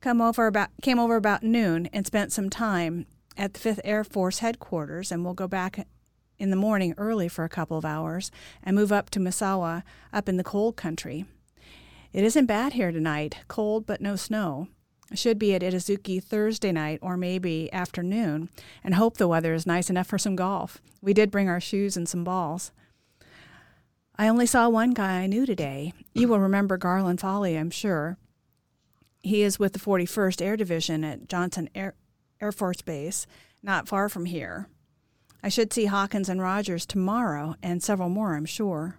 come 0.01 0.21
over 0.21 0.47
about 0.47 0.69
came 0.81 0.99
over 0.99 1.15
about 1.15 1.43
noon 1.43 1.87
and 1.87 2.05
spent 2.05 2.31
some 2.31 2.49
time 2.49 3.05
at 3.37 3.53
the 3.53 3.59
5th 3.59 3.79
Air 3.83 4.03
Force 4.03 4.39
headquarters 4.39 5.11
and 5.11 5.23
we'll 5.23 5.33
go 5.33 5.47
back 5.47 5.85
in 6.37 6.49
the 6.49 6.55
morning 6.55 6.93
early 6.97 7.27
for 7.27 7.43
a 7.43 7.49
couple 7.49 7.77
of 7.77 7.85
hours 7.85 8.31
and 8.63 8.75
move 8.75 8.91
up 8.91 9.09
to 9.09 9.19
Misawa 9.19 9.83
up 10.13 10.29
in 10.29 10.37
the 10.37 10.43
cold 10.43 10.77
country. 10.77 11.25
It 12.13 12.23
isn't 12.23 12.45
bad 12.45 12.73
here 12.73 12.91
tonight, 12.91 13.37
cold 13.47 13.85
but 13.85 14.01
no 14.01 14.15
snow. 14.15 14.67
Should 15.13 15.39
be 15.39 15.55
at 15.55 15.63
Itazuke 15.63 16.23
Thursday 16.23 16.71
night 16.71 16.99
or 17.01 17.17
maybe 17.17 17.71
afternoon, 17.73 18.49
and 18.83 18.93
hope 18.93 19.17
the 19.17 19.27
weather 19.27 19.55
is 19.55 19.65
nice 19.65 19.89
enough 19.89 20.05
for 20.05 20.19
some 20.19 20.35
golf. 20.35 20.81
We 21.01 21.13
did 21.13 21.31
bring 21.31 21.49
our 21.49 21.59
shoes 21.59 21.97
and 21.97 22.07
some 22.07 22.23
balls. 22.23 22.71
I 24.19 24.27
only 24.27 24.47
saw 24.47 24.67
one 24.67 24.91
guy 24.91 25.21
I 25.21 25.27
knew 25.27 25.45
today. 25.45 25.93
You 26.13 26.27
will 26.27 26.41
remember 26.41 26.75
Garland 26.75 27.21
Folly, 27.21 27.57
I'm 27.57 27.69
sure. 27.69 28.17
He 29.23 29.43
is 29.43 29.57
with 29.57 29.71
the 29.71 29.79
41st 29.79 30.41
Air 30.41 30.57
Division 30.57 31.05
at 31.05 31.29
Johnson 31.29 31.69
Air, 31.73 31.95
Air 32.41 32.51
Force 32.51 32.81
Base, 32.81 33.25
not 33.63 33.87
far 33.87 34.09
from 34.09 34.25
here. 34.25 34.67
I 35.41 35.47
should 35.47 35.71
see 35.71 35.85
Hawkins 35.85 36.27
and 36.27 36.41
Rogers 36.41 36.85
tomorrow, 36.85 37.55
and 37.63 37.81
several 37.81 38.09
more, 38.09 38.35
I'm 38.35 38.43
sure. 38.43 38.97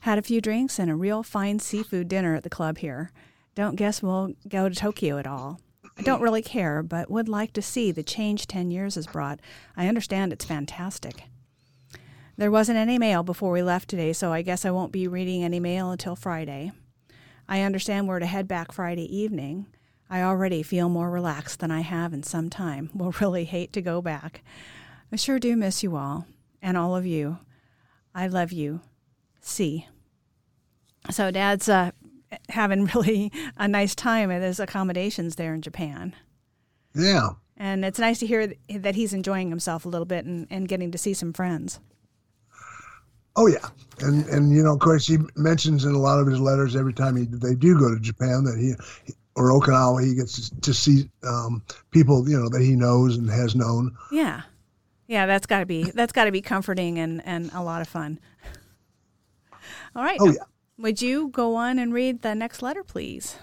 Had 0.00 0.18
a 0.18 0.22
few 0.22 0.42
drinks 0.42 0.78
and 0.78 0.90
a 0.90 0.94
real 0.94 1.22
fine 1.22 1.58
seafood 1.58 2.06
dinner 2.06 2.34
at 2.34 2.42
the 2.42 2.50
club 2.50 2.76
here. 2.76 3.12
Don't 3.54 3.76
guess 3.76 4.02
we'll 4.02 4.34
go 4.46 4.68
to 4.68 4.74
Tokyo 4.74 5.16
at 5.16 5.26
all. 5.26 5.62
I 5.98 6.02
don't 6.02 6.20
really 6.20 6.42
care, 6.42 6.82
but 6.82 7.10
would 7.10 7.30
like 7.30 7.54
to 7.54 7.62
see 7.62 7.90
the 7.90 8.02
change 8.02 8.46
10 8.46 8.70
years 8.70 8.96
has 8.96 9.06
brought. 9.06 9.40
I 9.78 9.88
understand 9.88 10.30
it's 10.30 10.44
fantastic. 10.44 11.22
There 12.38 12.50
wasn't 12.50 12.76
any 12.76 12.98
mail 12.98 13.22
before 13.22 13.50
we 13.50 13.62
left 13.62 13.88
today, 13.88 14.12
so 14.12 14.30
I 14.30 14.42
guess 14.42 14.66
I 14.66 14.70
won't 14.70 14.92
be 14.92 15.08
reading 15.08 15.42
any 15.42 15.58
mail 15.58 15.90
until 15.90 16.14
Friday. 16.14 16.70
I 17.48 17.62
understand 17.62 18.06
we're 18.06 18.18
to 18.18 18.26
head 18.26 18.46
back 18.46 18.72
Friday 18.72 19.04
evening. 19.16 19.66
I 20.10 20.22
already 20.22 20.62
feel 20.62 20.90
more 20.90 21.10
relaxed 21.10 21.60
than 21.60 21.70
I 21.70 21.80
have 21.80 22.12
in 22.12 22.22
some 22.22 22.50
time. 22.50 22.90
Will 22.94 23.14
really 23.20 23.44
hate 23.44 23.72
to 23.72 23.80
go 23.80 24.02
back. 24.02 24.42
I 25.10 25.16
sure 25.16 25.38
do 25.38 25.56
miss 25.56 25.82
you 25.82 25.96
all, 25.96 26.26
and 26.60 26.76
all 26.76 26.94
of 26.94 27.06
you. 27.06 27.38
I 28.14 28.26
love 28.26 28.52
you. 28.52 28.80
See. 29.40 29.86
So 31.10 31.30
Dad's 31.30 31.70
uh, 31.70 31.92
having 32.50 32.84
really 32.94 33.32
a 33.56 33.66
nice 33.66 33.94
time 33.94 34.30
at 34.30 34.42
his 34.42 34.60
accommodations 34.60 35.36
there 35.36 35.54
in 35.54 35.62
Japan. 35.62 36.14
Yeah. 36.94 37.30
And 37.56 37.82
it's 37.82 37.98
nice 37.98 38.18
to 38.18 38.26
hear 38.26 38.52
that 38.68 38.94
he's 38.94 39.14
enjoying 39.14 39.48
himself 39.48 39.86
a 39.86 39.88
little 39.88 40.04
bit 40.04 40.26
and, 40.26 40.46
and 40.50 40.68
getting 40.68 40.90
to 40.90 40.98
see 40.98 41.14
some 41.14 41.32
friends. 41.32 41.80
Oh 43.36 43.46
yeah, 43.46 43.68
and 44.00 44.26
and 44.26 44.50
you 44.50 44.62
know, 44.62 44.72
of 44.72 44.80
course, 44.80 45.06
he 45.06 45.18
mentions 45.36 45.84
in 45.84 45.94
a 45.94 45.98
lot 45.98 46.18
of 46.18 46.26
his 46.26 46.40
letters 46.40 46.74
every 46.74 46.94
time 46.94 47.16
he 47.16 47.24
they 47.24 47.54
do 47.54 47.78
go 47.78 47.94
to 47.94 48.00
Japan 48.00 48.44
that 48.44 48.58
he 48.58 48.74
or 49.34 49.50
Okinawa 49.50 50.02
he 50.04 50.14
gets 50.14 50.50
to 50.50 50.72
see 50.72 51.10
um, 51.22 51.62
people 51.90 52.28
you 52.28 52.38
know 52.38 52.48
that 52.48 52.62
he 52.62 52.74
knows 52.74 53.18
and 53.18 53.28
has 53.28 53.54
known. 53.54 53.94
Yeah, 54.10 54.42
yeah, 55.06 55.26
that's 55.26 55.46
got 55.46 55.60
to 55.60 55.66
be 55.66 55.84
that's 55.84 56.12
got 56.12 56.24
to 56.24 56.32
be 56.32 56.40
comforting 56.40 56.98
and 56.98 57.22
and 57.26 57.50
a 57.52 57.62
lot 57.62 57.82
of 57.82 57.88
fun. 57.88 58.18
All 59.94 60.02
right. 60.02 60.18
Oh 60.20 60.32
yeah. 60.32 60.44
Would 60.78 61.00
you 61.00 61.28
go 61.28 61.54
on 61.54 61.78
and 61.78 61.92
read 61.92 62.22
the 62.22 62.34
next 62.34 62.60
letter, 62.60 62.84
please? 62.84 63.36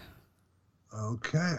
Okay. 0.95 1.55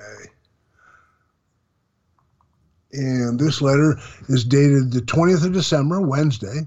And 2.93 3.41
this 3.41 3.61
letter 3.61 3.97
is 4.29 4.45
dated 4.45 4.93
the 4.93 5.01
20th 5.01 5.45
of 5.45 5.53
December, 5.53 6.01
Wednesday. 6.01 6.61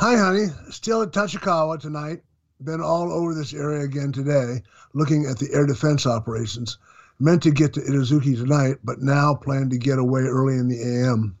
Hi, 0.00 0.16
honey. 0.16 0.46
Still 0.70 1.02
at 1.02 1.12
Tachikawa 1.12 1.78
tonight. 1.78 2.22
Been 2.64 2.80
all 2.80 3.12
over 3.12 3.34
this 3.34 3.52
area 3.52 3.82
again 3.82 4.10
today, 4.10 4.62
looking 4.94 5.26
at 5.26 5.38
the 5.38 5.52
air 5.52 5.66
defense 5.66 6.06
operations. 6.06 6.78
Meant 7.20 7.42
to 7.42 7.50
get 7.50 7.74
to 7.74 7.80
Itazuke 7.80 8.36
tonight, 8.36 8.78
but 8.82 9.02
now 9.02 9.34
plan 9.34 9.68
to 9.68 9.76
get 9.76 9.98
away 9.98 10.22
early 10.22 10.54
in 10.54 10.68
the 10.68 10.80
AM. 10.82 11.36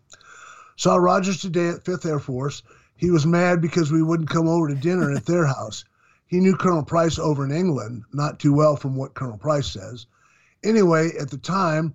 Saw 0.76 0.96
Rogers 0.96 1.40
today 1.40 1.70
at 1.70 1.84
5th 1.84 2.04
Air 2.04 2.18
Force. 2.18 2.62
He 2.94 3.10
was 3.10 3.24
mad 3.24 3.62
because 3.62 3.90
we 3.90 4.02
wouldn't 4.02 4.28
come 4.28 4.46
over 4.46 4.68
to 4.68 4.74
dinner 4.74 5.10
at 5.12 5.24
their 5.24 5.46
house. 5.46 5.86
He 6.26 6.38
knew 6.38 6.54
Colonel 6.54 6.84
Price 6.84 7.18
over 7.18 7.46
in 7.46 7.52
England, 7.52 8.04
not 8.12 8.38
too 8.38 8.52
well 8.52 8.76
from 8.76 8.96
what 8.96 9.14
Colonel 9.14 9.38
Price 9.38 9.72
says. 9.72 10.06
Anyway, 10.62 11.12
at 11.18 11.30
the 11.30 11.38
time, 11.38 11.94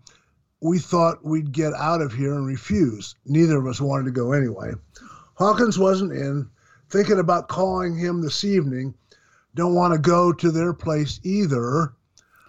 we 0.60 0.80
thought 0.80 1.24
we'd 1.24 1.52
get 1.52 1.74
out 1.74 2.02
of 2.02 2.14
here 2.14 2.34
and 2.34 2.48
refuse. 2.48 3.16
Neither 3.26 3.60
of 3.60 3.68
us 3.68 3.80
wanted 3.80 4.06
to 4.06 4.12
go 4.12 4.32
anyway. 4.32 4.74
Hawkins 5.38 5.77
wasn't 5.77 6.13
in. 6.13 6.50
Thinking 6.89 7.20
about 7.20 7.48
calling 7.48 7.98
him 7.98 8.22
this 8.22 8.44
evening. 8.44 8.94
Don't 9.56 9.75
want 9.75 9.94
to 9.94 10.00
go 10.00 10.32
to 10.34 10.51
their 10.51 10.74
place 10.74 11.20
either. 11.24 11.94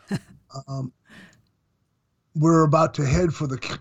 um, 0.69 0.93
we're 2.35 2.63
about 2.63 2.95
to 2.95 3.05
head 3.05 3.35
for 3.35 3.47
the 3.47 3.79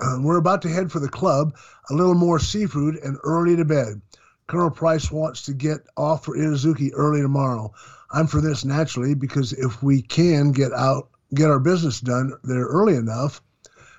uh, 0.00 0.18
we're 0.20 0.38
about 0.38 0.60
to 0.62 0.68
head 0.68 0.90
for 0.90 0.98
the 0.98 1.08
club. 1.08 1.54
A 1.90 1.94
little 1.94 2.14
more 2.14 2.38
seafood 2.38 2.96
and 2.96 3.16
early 3.22 3.56
to 3.56 3.64
bed. 3.64 4.00
Colonel 4.48 4.70
Price 4.70 5.10
wants 5.10 5.42
to 5.42 5.52
get 5.52 5.80
off 5.96 6.24
for 6.24 6.36
Itazuke 6.36 6.90
early 6.94 7.22
tomorrow. 7.22 7.72
I'm 8.10 8.26
for 8.26 8.40
this 8.40 8.64
naturally 8.64 9.14
because 9.14 9.52
if 9.52 9.82
we 9.82 10.02
can 10.02 10.52
get 10.52 10.72
out, 10.72 11.08
get 11.34 11.48
our 11.48 11.60
business 11.60 12.00
done 12.00 12.32
there 12.42 12.66
early 12.66 12.96
enough, 12.96 13.40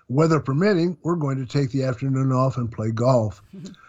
weather 0.10 0.40
permitting, 0.40 0.98
we're 1.02 1.16
going 1.16 1.38
to 1.38 1.46
take 1.46 1.72
the 1.72 1.84
afternoon 1.84 2.32
off 2.32 2.58
and 2.58 2.72
play 2.72 2.92
golf. 2.92 3.42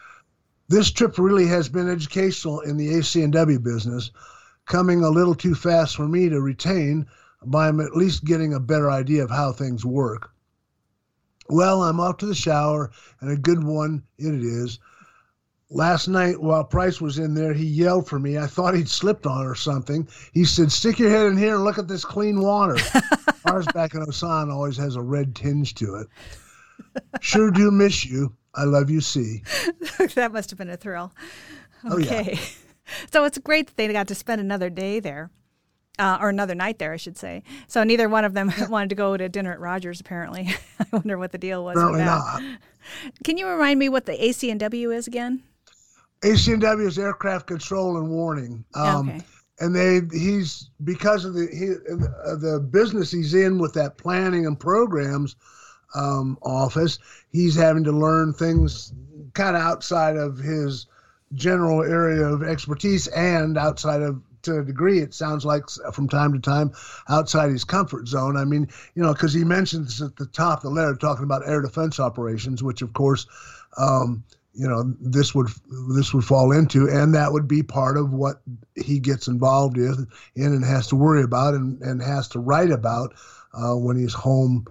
this 0.69 0.91
trip 0.91 1.19
really 1.19 1.47
has 1.47 1.69
been 1.69 1.91
educational 1.91 2.61
in 2.61 2.77
the 2.77 2.95
AC&W 2.95 3.59
business, 3.59 4.11
coming 4.67 5.03
a 5.03 5.11
little 5.11 5.35
too 5.35 5.55
fast 5.55 5.97
for 5.97 6.09
me 6.09 6.29
to 6.29 6.41
retain, 6.41 7.07
but 7.45 7.59
I'm 7.59 7.81
at 7.81 7.97
least 7.97 8.25
getting 8.25 8.55
a 8.55 8.61
better 8.61 8.91
idea 8.91 9.23
of 9.23 9.31
how 9.31 9.53
things 9.53 9.85
work. 9.85 10.31
Well, 11.51 11.83
I'm 11.83 12.01
off 12.01 12.17
to 12.19 12.27
the 12.27 12.35
shower, 12.35 12.91
and 13.21 13.31
a 13.31 13.37
good 13.37 13.63
one 13.63 14.05
it 14.17 14.43
is. 14.43 14.79
Last 15.71 16.09
night, 16.09 16.41
while 16.41 16.65
Price 16.65 17.01
was 17.01 17.19
in 17.19 17.35
there, 17.35 17.53
he 17.53 17.67
yelled 17.67 18.09
for 18.09 18.19
me. 18.19 18.39
I 18.39 18.47
thought 18.47 18.75
he'd 18.75 18.89
slipped 18.89 19.27
on 19.27 19.47
or 19.47 19.55
something. 19.55 20.09
He 20.33 20.45
said, 20.45 20.71
Stick 20.71 20.99
your 20.99 21.11
head 21.11 21.27
in 21.27 21.37
here 21.37 21.57
and 21.57 21.65
look 21.65 21.79
at 21.79 21.89
this 21.89 22.05
clean 22.05 22.41
water. 22.41 22.77
Ours 23.47 23.67
back 23.75 23.95
in 23.95 24.01
Osan 24.01 24.53
always 24.53 24.77
has 24.77 24.97
a 24.97 25.03
red 25.03 25.35
tinge 25.35 25.75
to 25.75 25.97
it. 25.97 26.07
Sure 27.21 27.51
do 27.51 27.71
miss 27.71 28.05
you. 28.05 28.35
I 28.57 28.65
love 28.65 28.91
you, 28.91 29.01
C. 29.01 29.43
that 30.15 30.33
must 30.33 30.51
have 30.51 30.59
been 30.59 30.71
a 30.71 30.77
thrill. 30.77 31.13
Okay. 31.91 31.93
Oh, 31.93 32.33
yeah. 32.33 32.39
so 33.13 33.25
it's 33.25 33.39
great 33.39 33.67
that 33.69 33.77
they 33.77 33.93
got 33.93 34.09
to 34.09 34.15
spend 34.15 34.41
another 34.41 34.71
day 34.71 35.01
there. 35.01 35.31
Uh, 35.97 36.19
or 36.21 36.29
another 36.29 36.57
night 36.57 36.81
there, 36.81 36.93
I 36.93 36.97
should 36.97 37.17
say. 37.17 37.45
So 37.69 37.85
neither 37.85 38.09
one 38.09 38.25
of 38.25 38.35
them 38.35 38.53
wanted 38.69 38.89
to 38.89 38.97
go 38.97 39.17
to 39.17 39.29
dinner 39.29 39.53
at 39.53 39.61
Rogers. 39.61 40.01
Apparently, 40.01 40.53
I 40.81 40.85
wonder 40.91 41.17
what 41.17 41.31
the 41.31 41.39
deal 41.39 41.65
was 41.65 41.77
Apparently 41.77 42.01
not. 42.05 42.43
Can 43.23 43.39
you 43.39 43.47
remind 43.47 43.79
me 43.79 43.89
what 43.89 44.05
the 44.05 44.25
AC&W 44.25 44.91
is 44.91 45.07
again? 45.07 45.45
AC&W 46.25 46.89
is 46.89 46.99
aircraft 46.99 47.47
control 47.47 47.97
and 47.97 48.09
warning. 48.09 48.65
Um, 48.75 49.09
okay. 49.09 49.21
and 49.61 49.73
they 49.73 50.01
he's 50.19 50.71
because 50.83 51.25
of 51.25 51.35
the 51.35 51.47
he, 51.53 51.71
uh, 51.71 52.35
the 52.37 52.59
business 52.59 53.13
he's 53.13 53.35
in 53.35 53.59
with 53.59 53.75
that 53.75 53.97
planning 53.97 54.47
and 54.47 54.59
programs 54.59 55.37
um, 55.95 56.39
office. 56.43 56.99
He's 57.31 57.55
having 57.55 57.85
to 57.85 57.93
learn 57.93 58.33
things 58.33 58.93
kind 59.33 59.57
of 59.57 59.63
outside 59.63 60.17
of 60.17 60.39
his 60.39 60.87
general 61.33 61.83
area 61.83 62.25
of 62.27 62.43
expertise 62.43 63.09
and 63.09 63.59
outside 63.59 64.03
of 64.03 64.23
to 64.43 64.59
a 64.59 64.65
degree 64.65 64.99
it 64.99 65.15
sounds 65.15 65.45
like 65.45 65.65
from 65.93 66.07
time 66.07 66.33
to 66.35 66.39
time 66.39 66.71
outside 67.09 67.51
his 67.51 67.65
comfort 67.65 68.07
zone. 68.07 68.37
I 68.37 68.45
mean 68.45 68.69
you 68.95 69.03
know 69.03 69.13
because 69.13 69.33
he 69.33 69.43
mentions 69.43 70.01
at 70.03 70.17
the 70.17 70.27
top 70.27 70.59
of 70.59 70.65
the 70.65 70.71
letter 70.71 70.95
talking 70.95 71.25
about 71.25 71.49
air 71.49 71.63
defense 71.63 71.99
operations 71.99 72.63
which 72.63 72.83
of 72.83 72.93
course 72.93 73.27
um, 73.79 74.23
you 74.55 74.69
know 74.69 74.95
this 75.01 75.35
would 75.35 75.49
this 75.95 76.15
would 76.15 76.25
fall 76.25 76.53
into 76.53 76.89
and 76.89 77.15
that 77.15 77.33
would 77.33 77.49
be 77.49 77.63
part 77.63 77.97
of 77.97 78.13
what 78.13 78.41
he 78.77 79.01
gets 79.01 79.27
involved 79.27 79.77
in, 79.77 80.07
in 80.37 80.47
and 80.47 80.65
has 80.65 80.89
to 80.89 80.97
worry 80.97 81.23
about 81.23 81.55
and, 81.55 81.81
and 81.83 82.01
has 82.03 82.29
to 82.29 82.39
write 82.39 82.71
about 82.71 83.15
uh, 83.53 83.75
when 83.75 83.97
he's 83.97 84.15
home 84.15 84.67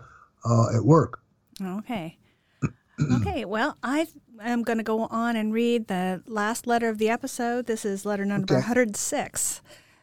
uh, 0.46 0.76
at 0.76 0.84
work 0.84 1.20
Okay. 1.62 2.18
okay. 3.22 3.46
Well, 3.46 3.78
I 3.84 4.08
am 4.42 4.64
going 4.64 4.78
to 4.78 4.84
go 4.84 5.02
on 5.06 5.36
and 5.36 5.54
read 5.54 5.88
the 5.88 6.22
last 6.26 6.66
letter 6.68 6.90
of 6.90 6.98
the 6.98 7.10
episode. 7.10 7.66
This 7.68 7.86
is 7.86 8.06
letter 8.06 8.26
number 8.26 8.54
Okay. 8.56 8.62
106. 8.62 9.62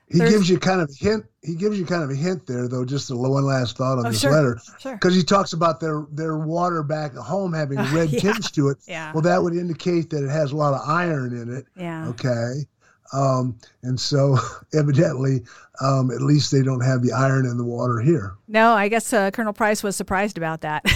he 0.09 0.18
There's- 0.18 0.32
gives 0.32 0.49
you 0.50 0.59
kind 0.59 0.80
of 0.80 0.90
a 0.90 0.92
hint 1.04 1.25
he 1.42 1.54
gives 1.54 1.78
you 1.78 1.87
kind 1.87 2.02
of 2.02 2.11
a 2.11 2.14
hint 2.14 2.47
there 2.47 2.68
though 2.68 2.85
just 2.85 3.11
a 3.11 3.16
one 3.16 3.44
last 3.44 3.76
thought 3.78 3.99
on 3.99 4.06
Oh, 4.06 4.11
this 4.11 4.20
sure. 4.20 4.30
letter 4.32 4.61
Sure. 4.78 4.94
because 4.94 5.14
he 5.14 5.23
talks 5.23 5.52
about 5.52 5.80
their 5.80 6.04
their 6.12 6.37
water 6.37 6.82
back 6.82 7.12
at 7.12 7.18
home 7.23 7.52
having 7.52 7.78
red 7.94 8.11
Yeah. 8.11 8.20
tinge 8.20 8.52
to 8.52 8.68
it 8.68 8.78
Yeah. 8.88 9.12
well 9.12 9.23
that 9.23 9.42
would 9.42 9.54
indicate 9.54 10.11
that 10.11 10.23
it 10.25 10.28
has 10.30 10.52
a 10.52 10.56
lot 10.56 10.75
of 10.75 10.80
iron 10.88 11.32
in 11.37 11.49
it 11.54 11.66
Yeah. 11.76 12.09
Okay. 12.09 12.66
Um, 13.12 13.59
and 13.83 13.99
so 13.99 14.38
evidently, 14.75 15.43
um, 15.81 16.11
at 16.11 16.21
least 16.23 16.52
they 16.52 16.62
don't 16.62 16.81
have 16.85 17.02
the 17.02 17.12
iron 17.12 17.47
in 17.47 17.57
the 17.59 17.64
water 17.64 17.99
here. 18.00 18.35
No, 18.49 18.73
I 18.73 18.88
guess 18.88 19.12
uh, 19.12 19.31
Colonel 19.31 19.52
Price 19.52 19.83
was 19.83 19.97
surprised 19.97 20.37
about 20.38 20.61
that. 20.62 20.85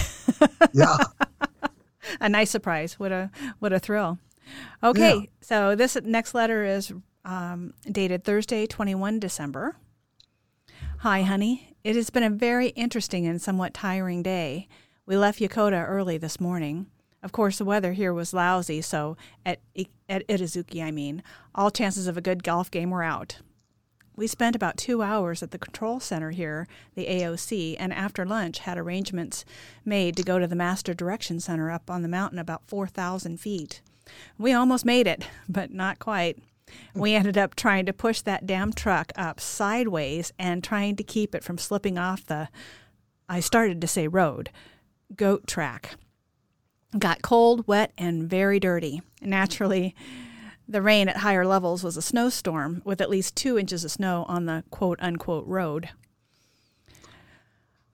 Yeah. 0.73 0.97
a 2.19 2.27
nice 2.27 2.49
surprise. 2.49 2.99
What 2.99 3.11
a 3.13 3.31
what 3.59 3.71
a 3.71 3.79
thrill. 3.79 4.19
Okay, 4.83 5.15
Yeah. 5.15 5.25
so 5.41 5.75
this 5.75 5.97
next 6.03 6.33
letter 6.33 6.65
is 6.65 6.91
um, 7.23 7.73
dated 7.89 8.23
Thursday, 8.25 8.65
21 8.67 9.19
December. 9.19 9.77
Hi, 10.99 11.21
honey. 11.21 11.75
It 11.83 11.95
has 11.95 12.09
been 12.09 12.23
a 12.23 12.29
very 12.29 12.69
interesting 12.69 13.25
and 13.25 13.41
somewhat 13.41 13.73
tiring 13.73 14.23
day. 14.23 14.67
We 15.05 15.15
left 15.17 15.39
Yokota 15.39 15.87
early 15.87 16.17
this 16.17 16.39
morning. 16.41 16.87
Of 17.25 17.31
course, 17.31 17.57
the 17.57 17.65
weather 17.65 17.93
here 17.93 18.13
was 18.13 18.35
lousy, 18.35 18.81
so 18.81 19.17
at 19.43 19.59
at 20.07 20.27
Itazuke, 20.27 20.79
I 20.79 20.91
mean, 20.91 21.23
all 21.55 21.71
chances 21.71 22.05
of 22.05 22.17
a 22.17 22.21
good 22.21 22.43
golf 22.43 22.69
game 22.69 22.91
were 22.91 23.01
out. 23.01 23.39
We 24.15 24.27
spent 24.27 24.55
about 24.55 24.77
two 24.77 25.01
hours 25.01 25.41
at 25.41 25.49
the 25.49 25.57
control 25.57 25.99
center 25.99 26.29
here, 26.29 26.67
the 26.93 27.07
AOC, 27.07 27.77
and 27.79 27.91
after 27.91 28.27
lunch 28.27 28.59
had 28.59 28.77
arrangements 28.77 29.43
made 29.83 30.15
to 30.17 30.23
go 30.23 30.37
to 30.37 30.45
the 30.45 30.55
Master 30.55 30.93
Direction 30.93 31.39
Center 31.39 31.71
up 31.71 31.89
on 31.89 32.03
the 32.03 32.07
mountain 32.07 32.37
about 32.37 32.67
4,000 32.67 33.39
feet. 33.39 33.81
We 34.37 34.53
almost 34.53 34.85
made 34.85 35.07
it, 35.07 35.25
but 35.49 35.71
not 35.71 35.97
quite. 35.97 36.37
We 36.93 37.15
ended 37.15 37.39
up 37.39 37.55
trying 37.55 37.87
to 37.87 37.93
push 37.93 38.21
that 38.21 38.45
damn 38.45 38.71
truck 38.71 39.11
up 39.15 39.39
sideways 39.39 40.31
and 40.37 40.63
trying 40.63 40.95
to 40.97 41.03
keep 41.03 41.33
it 41.33 41.43
from 41.43 41.57
slipping 41.57 41.97
off 41.97 42.23
the, 42.23 42.49
I 43.27 43.39
started 43.39 43.81
to 43.81 43.87
say 43.87 44.07
road, 44.07 44.51
goat 45.15 45.47
track. 45.47 45.95
Got 46.97 47.21
cold, 47.21 47.67
wet, 47.67 47.91
and 47.97 48.29
very 48.29 48.59
dirty. 48.59 49.01
Naturally, 49.21 49.95
the 50.67 50.81
rain 50.81 51.09
at 51.09 51.17
higher 51.17 51.45
levels 51.45 51.83
was 51.83 51.97
a 51.97 52.01
snowstorm 52.01 52.81
with 52.85 53.01
at 53.01 53.09
least 53.09 53.35
two 53.35 53.57
inches 53.57 53.83
of 53.83 53.91
snow 53.91 54.25
on 54.27 54.45
the 54.45 54.63
quote 54.69 54.99
unquote 55.01 55.45
road. 55.45 55.89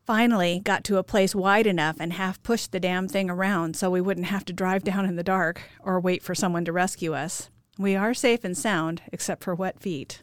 Finally, 0.05 0.61
got 0.63 0.83
to 0.83 0.97
a 0.97 1.03
place 1.03 1.33
wide 1.33 1.67
enough 1.67 1.95
and 1.99 2.13
half 2.13 2.41
pushed 2.43 2.71
the 2.71 2.79
damn 2.79 3.07
thing 3.07 3.29
around 3.29 3.75
so 3.75 3.89
we 3.89 4.01
wouldn't 4.01 4.27
have 4.27 4.45
to 4.45 4.53
drive 4.53 4.83
down 4.83 5.05
in 5.05 5.15
the 5.15 5.23
dark 5.23 5.61
or 5.81 5.99
wait 5.99 6.21
for 6.21 6.35
someone 6.35 6.65
to 6.65 6.71
rescue 6.71 7.13
us. 7.13 7.49
We 7.77 7.95
are 7.95 8.13
safe 8.13 8.43
and 8.43 8.57
sound, 8.57 9.01
except 9.11 9.43
for 9.43 9.55
wet 9.55 9.79
feet. 9.79 10.21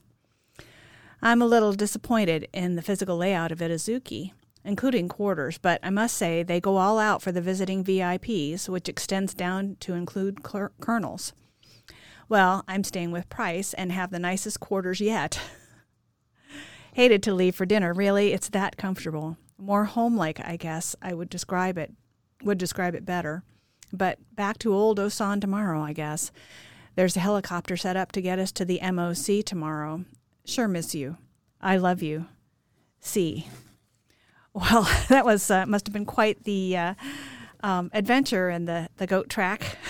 I'm 1.21 1.43
a 1.43 1.47
little 1.47 1.73
disappointed 1.73 2.49
in 2.53 2.77
the 2.77 2.83
physical 2.83 3.17
layout 3.17 3.51
of 3.51 3.59
Itazuke, 3.59 4.33
including 4.69 5.09
quarters, 5.09 5.57
but 5.57 5.81
I 5.83 5.89
must 5.89 6.15
say 6.15 6.43
they 6.43 6.61
go 6.61 6.77
all 6.77 6.99
out 6.99 7.23
for 7.23 7.33
the 7.33 7.41
visiting 7.41 7.83
VIPs, 7.83 8.69
which 8.69 8.87
extends 8.87 9.33
down 9.33 9.79
to 9.81 9.95
include 9.95 10.43
cler- 10.43 10.73
colonels. 10.79 11.33
Well, 12.29 12.65
I'm 12.69 12.85
staying 12.85 13.11
with 13.11 13.31
Price 13.31 13.73
and 13.73 13.91
have 13.91 14.11
the 14.11 14.19
nicest 14.19 14.61
quarters 14.61 15.01
yet. 15.01 15.41
Hated 16.93 17.23
to 17.23 17.35
leave 17.35 17.55
for 17.55 17.65
dinner, 17.65 17.95
really. 17.95 18.35
It's 18.35 18.51
that 18.51 18.77
comfortable. 18.77 19.39
More 19.57 19.87
home-like, 19.87 20.39
I 20.47 20.57
guess. 20.57 20.95
I 21.01 21.15
would 21.15 21.31
describe 21.31 21.79
it 21.79 21.95
would 22.43 22.59
describe 22.59 22.95
it 22.95 23.07
better. 23.07 23.43
But 23.91 24.19
back 24.37 24.59
to 24.59 24.75
old 24.75 24.99
Osan 24.99 25.41
tomorrow, 25.41 25.81
I 25.81 25.95
guess. 25.95 26.31
There's 26.95 27.17
a 27.17 27.21
helicopter 27.21 27.77
set 27.77 27.97
up 27.97 28.13
to 28.13 28.21
get 28.21 28.39
us 28.39 28.53
to 28.53 28.67
the 28.67 28.81
MOC 28.83 29.43
tomorrow. 29.45 30.05
Sure 30.45 30.69
miss 30.69 30.95
you. 30.95 31.17
I 31.61 31.79
love 31.79 32.03
you. 32.03 32.27
C. 33.01 33.49
Well, 34.55 34.89
that 35.09 35.25
was 35.25 35.51
uh, 35.51 35.67
must 35.67 35.87
have 35.87 35.93
been 35.93 36.07
quite 36.07 36.45
the 36.45 36.77
uh, 36.77 36.95
um, 37.63 37.91
adventure 37.93 38.51
in 38.51 38.65
the, 38.65 38.89
the 38.97 39.07
goat 39.07 39.29
track. 39.29 39.79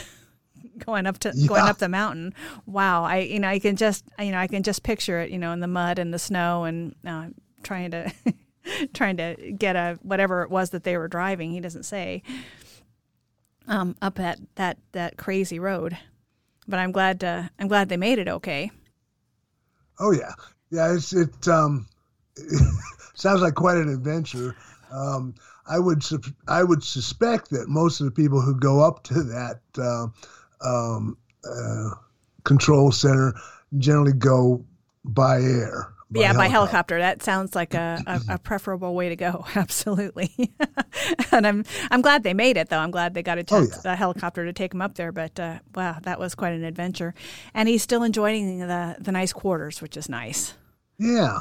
going 0.78 1.06
up 1.06 1.18
to 1.18 1.32
going 1.46 1.62
up 1.62 1.78
the 1.78 1.88
mountain. 1.88 2.34
Wow, 2.66 3.04
I 3.04 3.18
you 3.18 3.40
know 3.40 3.48
I 3.48 3.58
can 3.58 3.76
just 3.76 4.04
you 4.18 4.30
know 4.30 4.38
I 4.38 4.46
can 4.46 4.62
just 4.62 4.82
picture 4.82 5.20
it. 5.20 5.30
You 5.30 5.38
know 5.38 5.52
in 5.52 5.60
the 5.60 5.66
mud 5.66 5.98
and 5.98 6.12
the 6.14 6.18
snow 6.18 6.64
and 6.64 6.94
uh, 7.06 7.26
trying 7.62 7.90
to 7.90 8.12
trying 8.94 9.16
to 9.16 9.52
get 9.56 9.76
a 9.76 9.98
whatever 10.02 10.42
it 10.42 10.50
was 10.50 10.70
that 10.70 10.84
they 10.84 10.96
were 10.96 11.08
driving. 11.08 11.50
He 11.50 11.60
doesn't 11.60 11.84
say. 11.84 12.22
Um, 13.66 13.96
up 14.00 14.14
that 14.14 14.38
that 14.54 14.78
that 14.92 15.18
crazy 15.18 15.58
road, 15.58 15.98
but 16.66 16.78
I'm 16.78 16.92
glad 16.92 17.22
uh, 17.22 17.44
I'm 17.58 17.68
glad 17.68 17.88
they 17.88 17.98
made 17.98 18.18
it 18.18 18.28
okay. 18.28 18.70
Oh 19.98 20.12
yeah. 20.12 20.32
Yeah. 20.70 20.94
It's 20.94 21.12
it. 21.12 21.46
Um, 21.48 21.86
sounds 23.18 23.40
like 23.42 23.54
quite 23.54 23.76
an 23.76 23.88
adventure. 23.88 24.56
Um, 24.92 25.34
I 25.70 25.78
would 25.78 26.02
I 26.46 26.62
would 26.64 26.82
suspect 26.82 27.50
that 27.50 27.68
most 27.68 28.00
of 28.00 28.06
the 28.06 28.12
people 28.12 28.40
who 28.40 28.54
go 28.58 28.80
up 28.80 29.02
to 29.04 29.22
that 29.22 29.60
uh, 29.76 30.06
um, 30.66 31.18
uh, 31.44 31.90
control 32.44 32.90
center 32.90 33.34
generally 33.76 34.14
go 34.14 34.64
by 35.04 35.40
air. 35.42 35.92
yeah, 36.10 36.32
by 36.32 36.48
helicopter. 36.48 36.98
That 36.98 37.22
sounds 37.22 37.54
like 37.54 37.74
a, 37.74 38.02
a, 38.06 38.34
a 38.34 38.38
preferable 38.38 38.94
way 38.94 39.10
to 39.10 39.16
go. 39.16 39.44
Absolutely. 39.54 40.30
and 41.32 41.46
I'm 41.46 41.64
I'm 41.90 42.00
glad 42.00 42.22
they 42.22 42.32
made 42.32 42.56
it 42.56 42.70
though. 42.70 42.78
I'm 42.78 42.90
glad 42.90 43.12
they 43.12 43.22
got 43.22 43.36
a, 43.38 43.44
Oh, 43.50 43.66
t- 43.66 43.72
a 43.84 43.94
helicopter 43.94 44.46
to 44.46 44.54
take 44.54 44.72
him 44.72 44.80
up 44.80 44.94
there. 44.94 45.12
But 45.12 45.38
uh, 45.38 45.58
wow, 45.74 45.98
that 46.02 46.18
was 46.18 46.34
quite 46.34 46.54
an 46.54 46.64
adventure. 46.64 47.14
And 47.52 47.68
he's 47.68 47.82
still 47.82 48.02
enjoying 48.02 48.60
the 48.60 48.96
the 48.98 49.12
nice 49.12 49.34
quarters, 49.34 49.82
which 49.82 49.98
is 49.98 50.08
nice. 50.08 50.54
Yeah. 50.98 51.40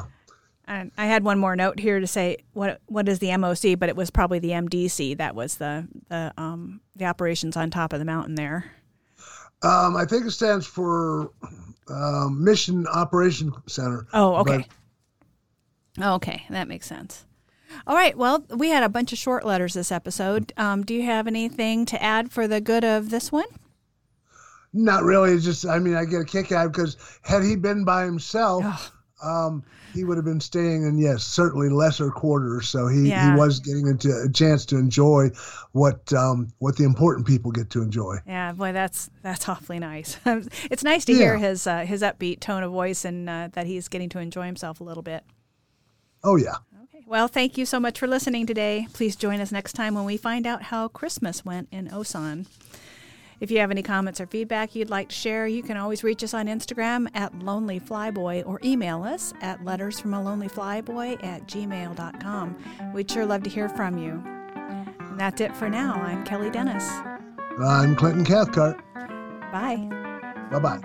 And 0.68 0.92
I 0.98 1.06
had 1.06 1.24
one 1.24 1.38
more 1.38 1.56
note 1.56 1.80
here 1.80 1.98
to 1.98 2.06
say 2.06 2.36
what 2.52 2.80
what 2.86 3.08
is 3.08 3.20
the 3.20 3.28
MOC, 3.28 3.78
but 3.78 3.88
it 3.88 3.96
was 3.96 4.10
probably 4.10 4.38
the 4.38 4.50
MDC. 4.50 5.16
That 5.16 5.34
was 5.34 5.56
the 5.56 5.88
the 6.08 6.32
um, 6.36 6.82
the 6.94 7.06
operations 7.06 7.56
on 7.56 7.70
top 7.70 7.94
of 7.94 7.98
the 7.98 8.04
mountain 8.04 8.34
there. 8.34 8.70
Um, 9.62 9.96
I 9.96 10.04
think 10.04 10.26
it 10.26 10.30
stands 10.32 10.66
for 10.66 11.32
um, 11.88 12.44
Mission 12.44 12.86
Operation 12.86 13.52
Center. 13.66 14.06
Oh, 14.12 14.36
okay. 14.36 14.66
But, 15.96 16.14
okay, 16.16 16.44
that 16.50 16.68
makes 16.68 16.86
sense. 16.86 17.24
All 17.86 17.96
right. 17.96 18.16
Well, 18.16 18.44
we 18.50 18.68
had 18.68 18.82
a 18.82 18.88
bunch 18.88 19.12
of 19.12 19.18
short 19.18 19.44
letters 19.44 19.74
this 19.74 19.90
episode. 19.90 20.52
Um, 20.56 20.84
do 20.84 20.94
you 20.94 21.02
have 21.04 21.26
anything 21.26 21.86
to 21.86 22.02
add 22.02 22.30
for 22.30 22.46
the 22.46 22.60
good 22.60 22.84
of 22.84 23.10
this 23.10 23.32
one? 23.32 23.46
Not 24.72 25.02
really. 25.02 25.32
It's 25.32 25.44
just, 25.44 25.66
I 25.66 25.78
mean, 25.78 25.94
I 25.94 26.04
get 26.04 26.20
a 26.20 26.24
kick 26.24 26.52
out 26.52 26.72
because 26.72 26.96
had 27.22 27.42
he 27.42 27.56
been 27.56 27.84
by 27.84 28.04
himself, 28.04 28.92
um, 29.22 29.64
he 29.94 30.04
would 30.04 30.16
have 30.16 30.24
been 30.24 30.40
staying 30.40 30.84
in, 30.84 30.98
yes, 30.98 31.24
certainly 31.24 31.68
lesser 31.68 32.10
quarters. 32.10 32.68
So 32.68 32.86
he, 32.88 33.08
yeah. 33.08 33.32
he 33.32 33.38
was 33.38 33.60
getting 33.60 33.86
into 33.86 34.10
a 34.24 34.30
chance 34.30 34.64
to 34.66 34.76
enjoy 34.76 35.30
what 35.72 36.12
um, 36.12 36.52
what 36.58 36.76
the 36.76 36.84
important 36.84 37.26
people 37.26 37.50
get 37.50 37.70
to 37.70 37.82
enjoy. 37.82 38.18
Yeah, 38.26 38.52
boy, 38.52 38.72
that's 38.72 39.10
that's 39.22 39.48
awfully 39.48 39.78
nice. 39.78 40.18
it's 40.70 40.84
nice 40.84 41.04
to 41.06 41.12
yeah. 41.12 41.18
hear 41.18 41.38
his 41.38 41.66
uh, 41.66 41.80
his 41.80 42.02
upbeat 42.02 42.40
tone 42.40 42.62
of 42.62 42.72
voice 42.72 43.04
and 43.04 43.28
uh, 43.28 43.48
that 43.52 43.66
he's 43.66 43.88
getting 43.88 44.08
to 44.10 44.18
enjoy 44.18 44.46
himself 44.46 44.80
a 44.80 44.84
little 44.84 45.02
bit. 45.02 45.24
Oh 46.22 46.36
yeah. 46.36 46.56
Okay. 46.84 47.04
Well, 47.06 47.28
thank 47.28 47.56
you 47.56 47.64
so 47.64 47.80
much 47.80 47.98
for 47.98 48.06
listening 48.06 48.46
today. 48.46 48.86
Please 48.92 49.16
join 49.16 49.40
us 49.40 49.52
next 49.52 49.72
time 49.74 49.94
when 49.94 50.04
we 50.04 50.16
find 50.16 50.46
out 50.46 50.64
how 50.64 50.88
Christmas 50.88 51.44
went 51.44 51.68
in 51.72 51.88
Osan. 51.88 52.46
If 53.40 53.52
you 53.52 53.58
have 53.58 53.70
any 53.70 53.82
comments 53.82 54.20
or 54.20 54.26
feedback 54.26 54.74
you'd 54.74 54.90
like 54.90 55.10
to 55.10 55.14
share, 55.14 55.46
you 55.46 55.62
can 55.62 55.76
always 55.76 56.02
reach 56.02 56.24
us 56.24 56.34
on 56.34 56.46
Instagram 56.46 57.08
at 57.14 57.38
Lonely 57.38 57.78
Flyboy 57.78 58.44
or 58.46 58.58
email 58.64 59.04
us 59.04 59.32
at 59.40 59.64
letters 59.64 60.00
from 60.00 60.14
a 60.14 60.22
lonely 60.22 60.48
flyboy 60.48 61.22
at 61.24 61.46
gmail.com. 61.46 62.92
We'd 62.92 63.10
sure 63.10 63.26
love 63.26 63.44
to 63.44 63.50
hear 63.50 63.68
from 63.68 63.96
you. 63.96 64.22
And 65.00 65.20
that's 65.20 65.40
it 65.40 65.56
for 65.56 65.68
now. 65.68 65.94
I'm 65.94 66.24
Kelly 66.24 66.50
Dennis. 66.50 66.88
I'm 67.60 67.94
Clinton 67.94 68.24
Cathcart. 68.24 68.80
Bye. 69.52 69.88
Bye 70.50 70.58
bye. 70.58 70.80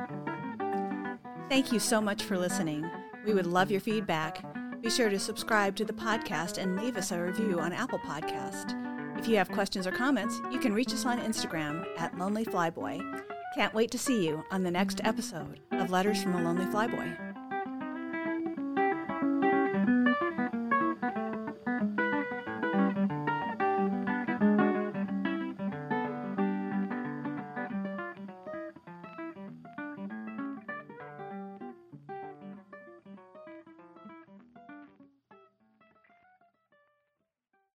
Thank 1.50 1.72
you 1.72 1.80
so 1.80 2.02
much 2.02 2.24
for 2.24 2.38
listening. 2.38 2.89
We 3.26 3.34
would 3.34 3.48
love 3.48 3.72
your 3.72 3.82
feedback. 3.82 4.44
Be 4.82 4.89
sure 4.89 5.10
to 5.10 5.20
subscribe 5.20 5.76
to 5.78 5.86
the 5.86 5.94
podcast 5.94 6.58
and 6.58 6.76
leave 6.78 6.98
us 6.98 7.12
a 7.12 7.20
review 7.20 7.60
on 7.60 7.74
Apple 7.74 8.00
Podcast. 8.00 8.92
If 9.23 9.29
you 9.29 9.38
have 9.38 9.49
questions 9.49 9.88
or 9.88 9.91
comments, 9.93 10.41
you 10.51 10.59
can 10.59 10.73
reach 10.73 10.91
us 10.91 11.05
on 11.05 11.17
Instagram 11.17 11.88
at 11.97 12.17
Lonely 12.17 12.43
Flyboy. 12.43 13.23
Can't 13.55 13.73
wait 13.73 13.89
to 13.91 13.97
see 13.97 14.27
you 14.27 14.43
on 14.51 14.63
the 14.63 14.69
next 14.69 14.99
episode 15.05 15.62
of 15.71 15.91
Letters 15.91 16.21
from 16.21 16.36
a 16.36 16.43
Lonely 16.43 16.65
Flyboy. 16.65 17.33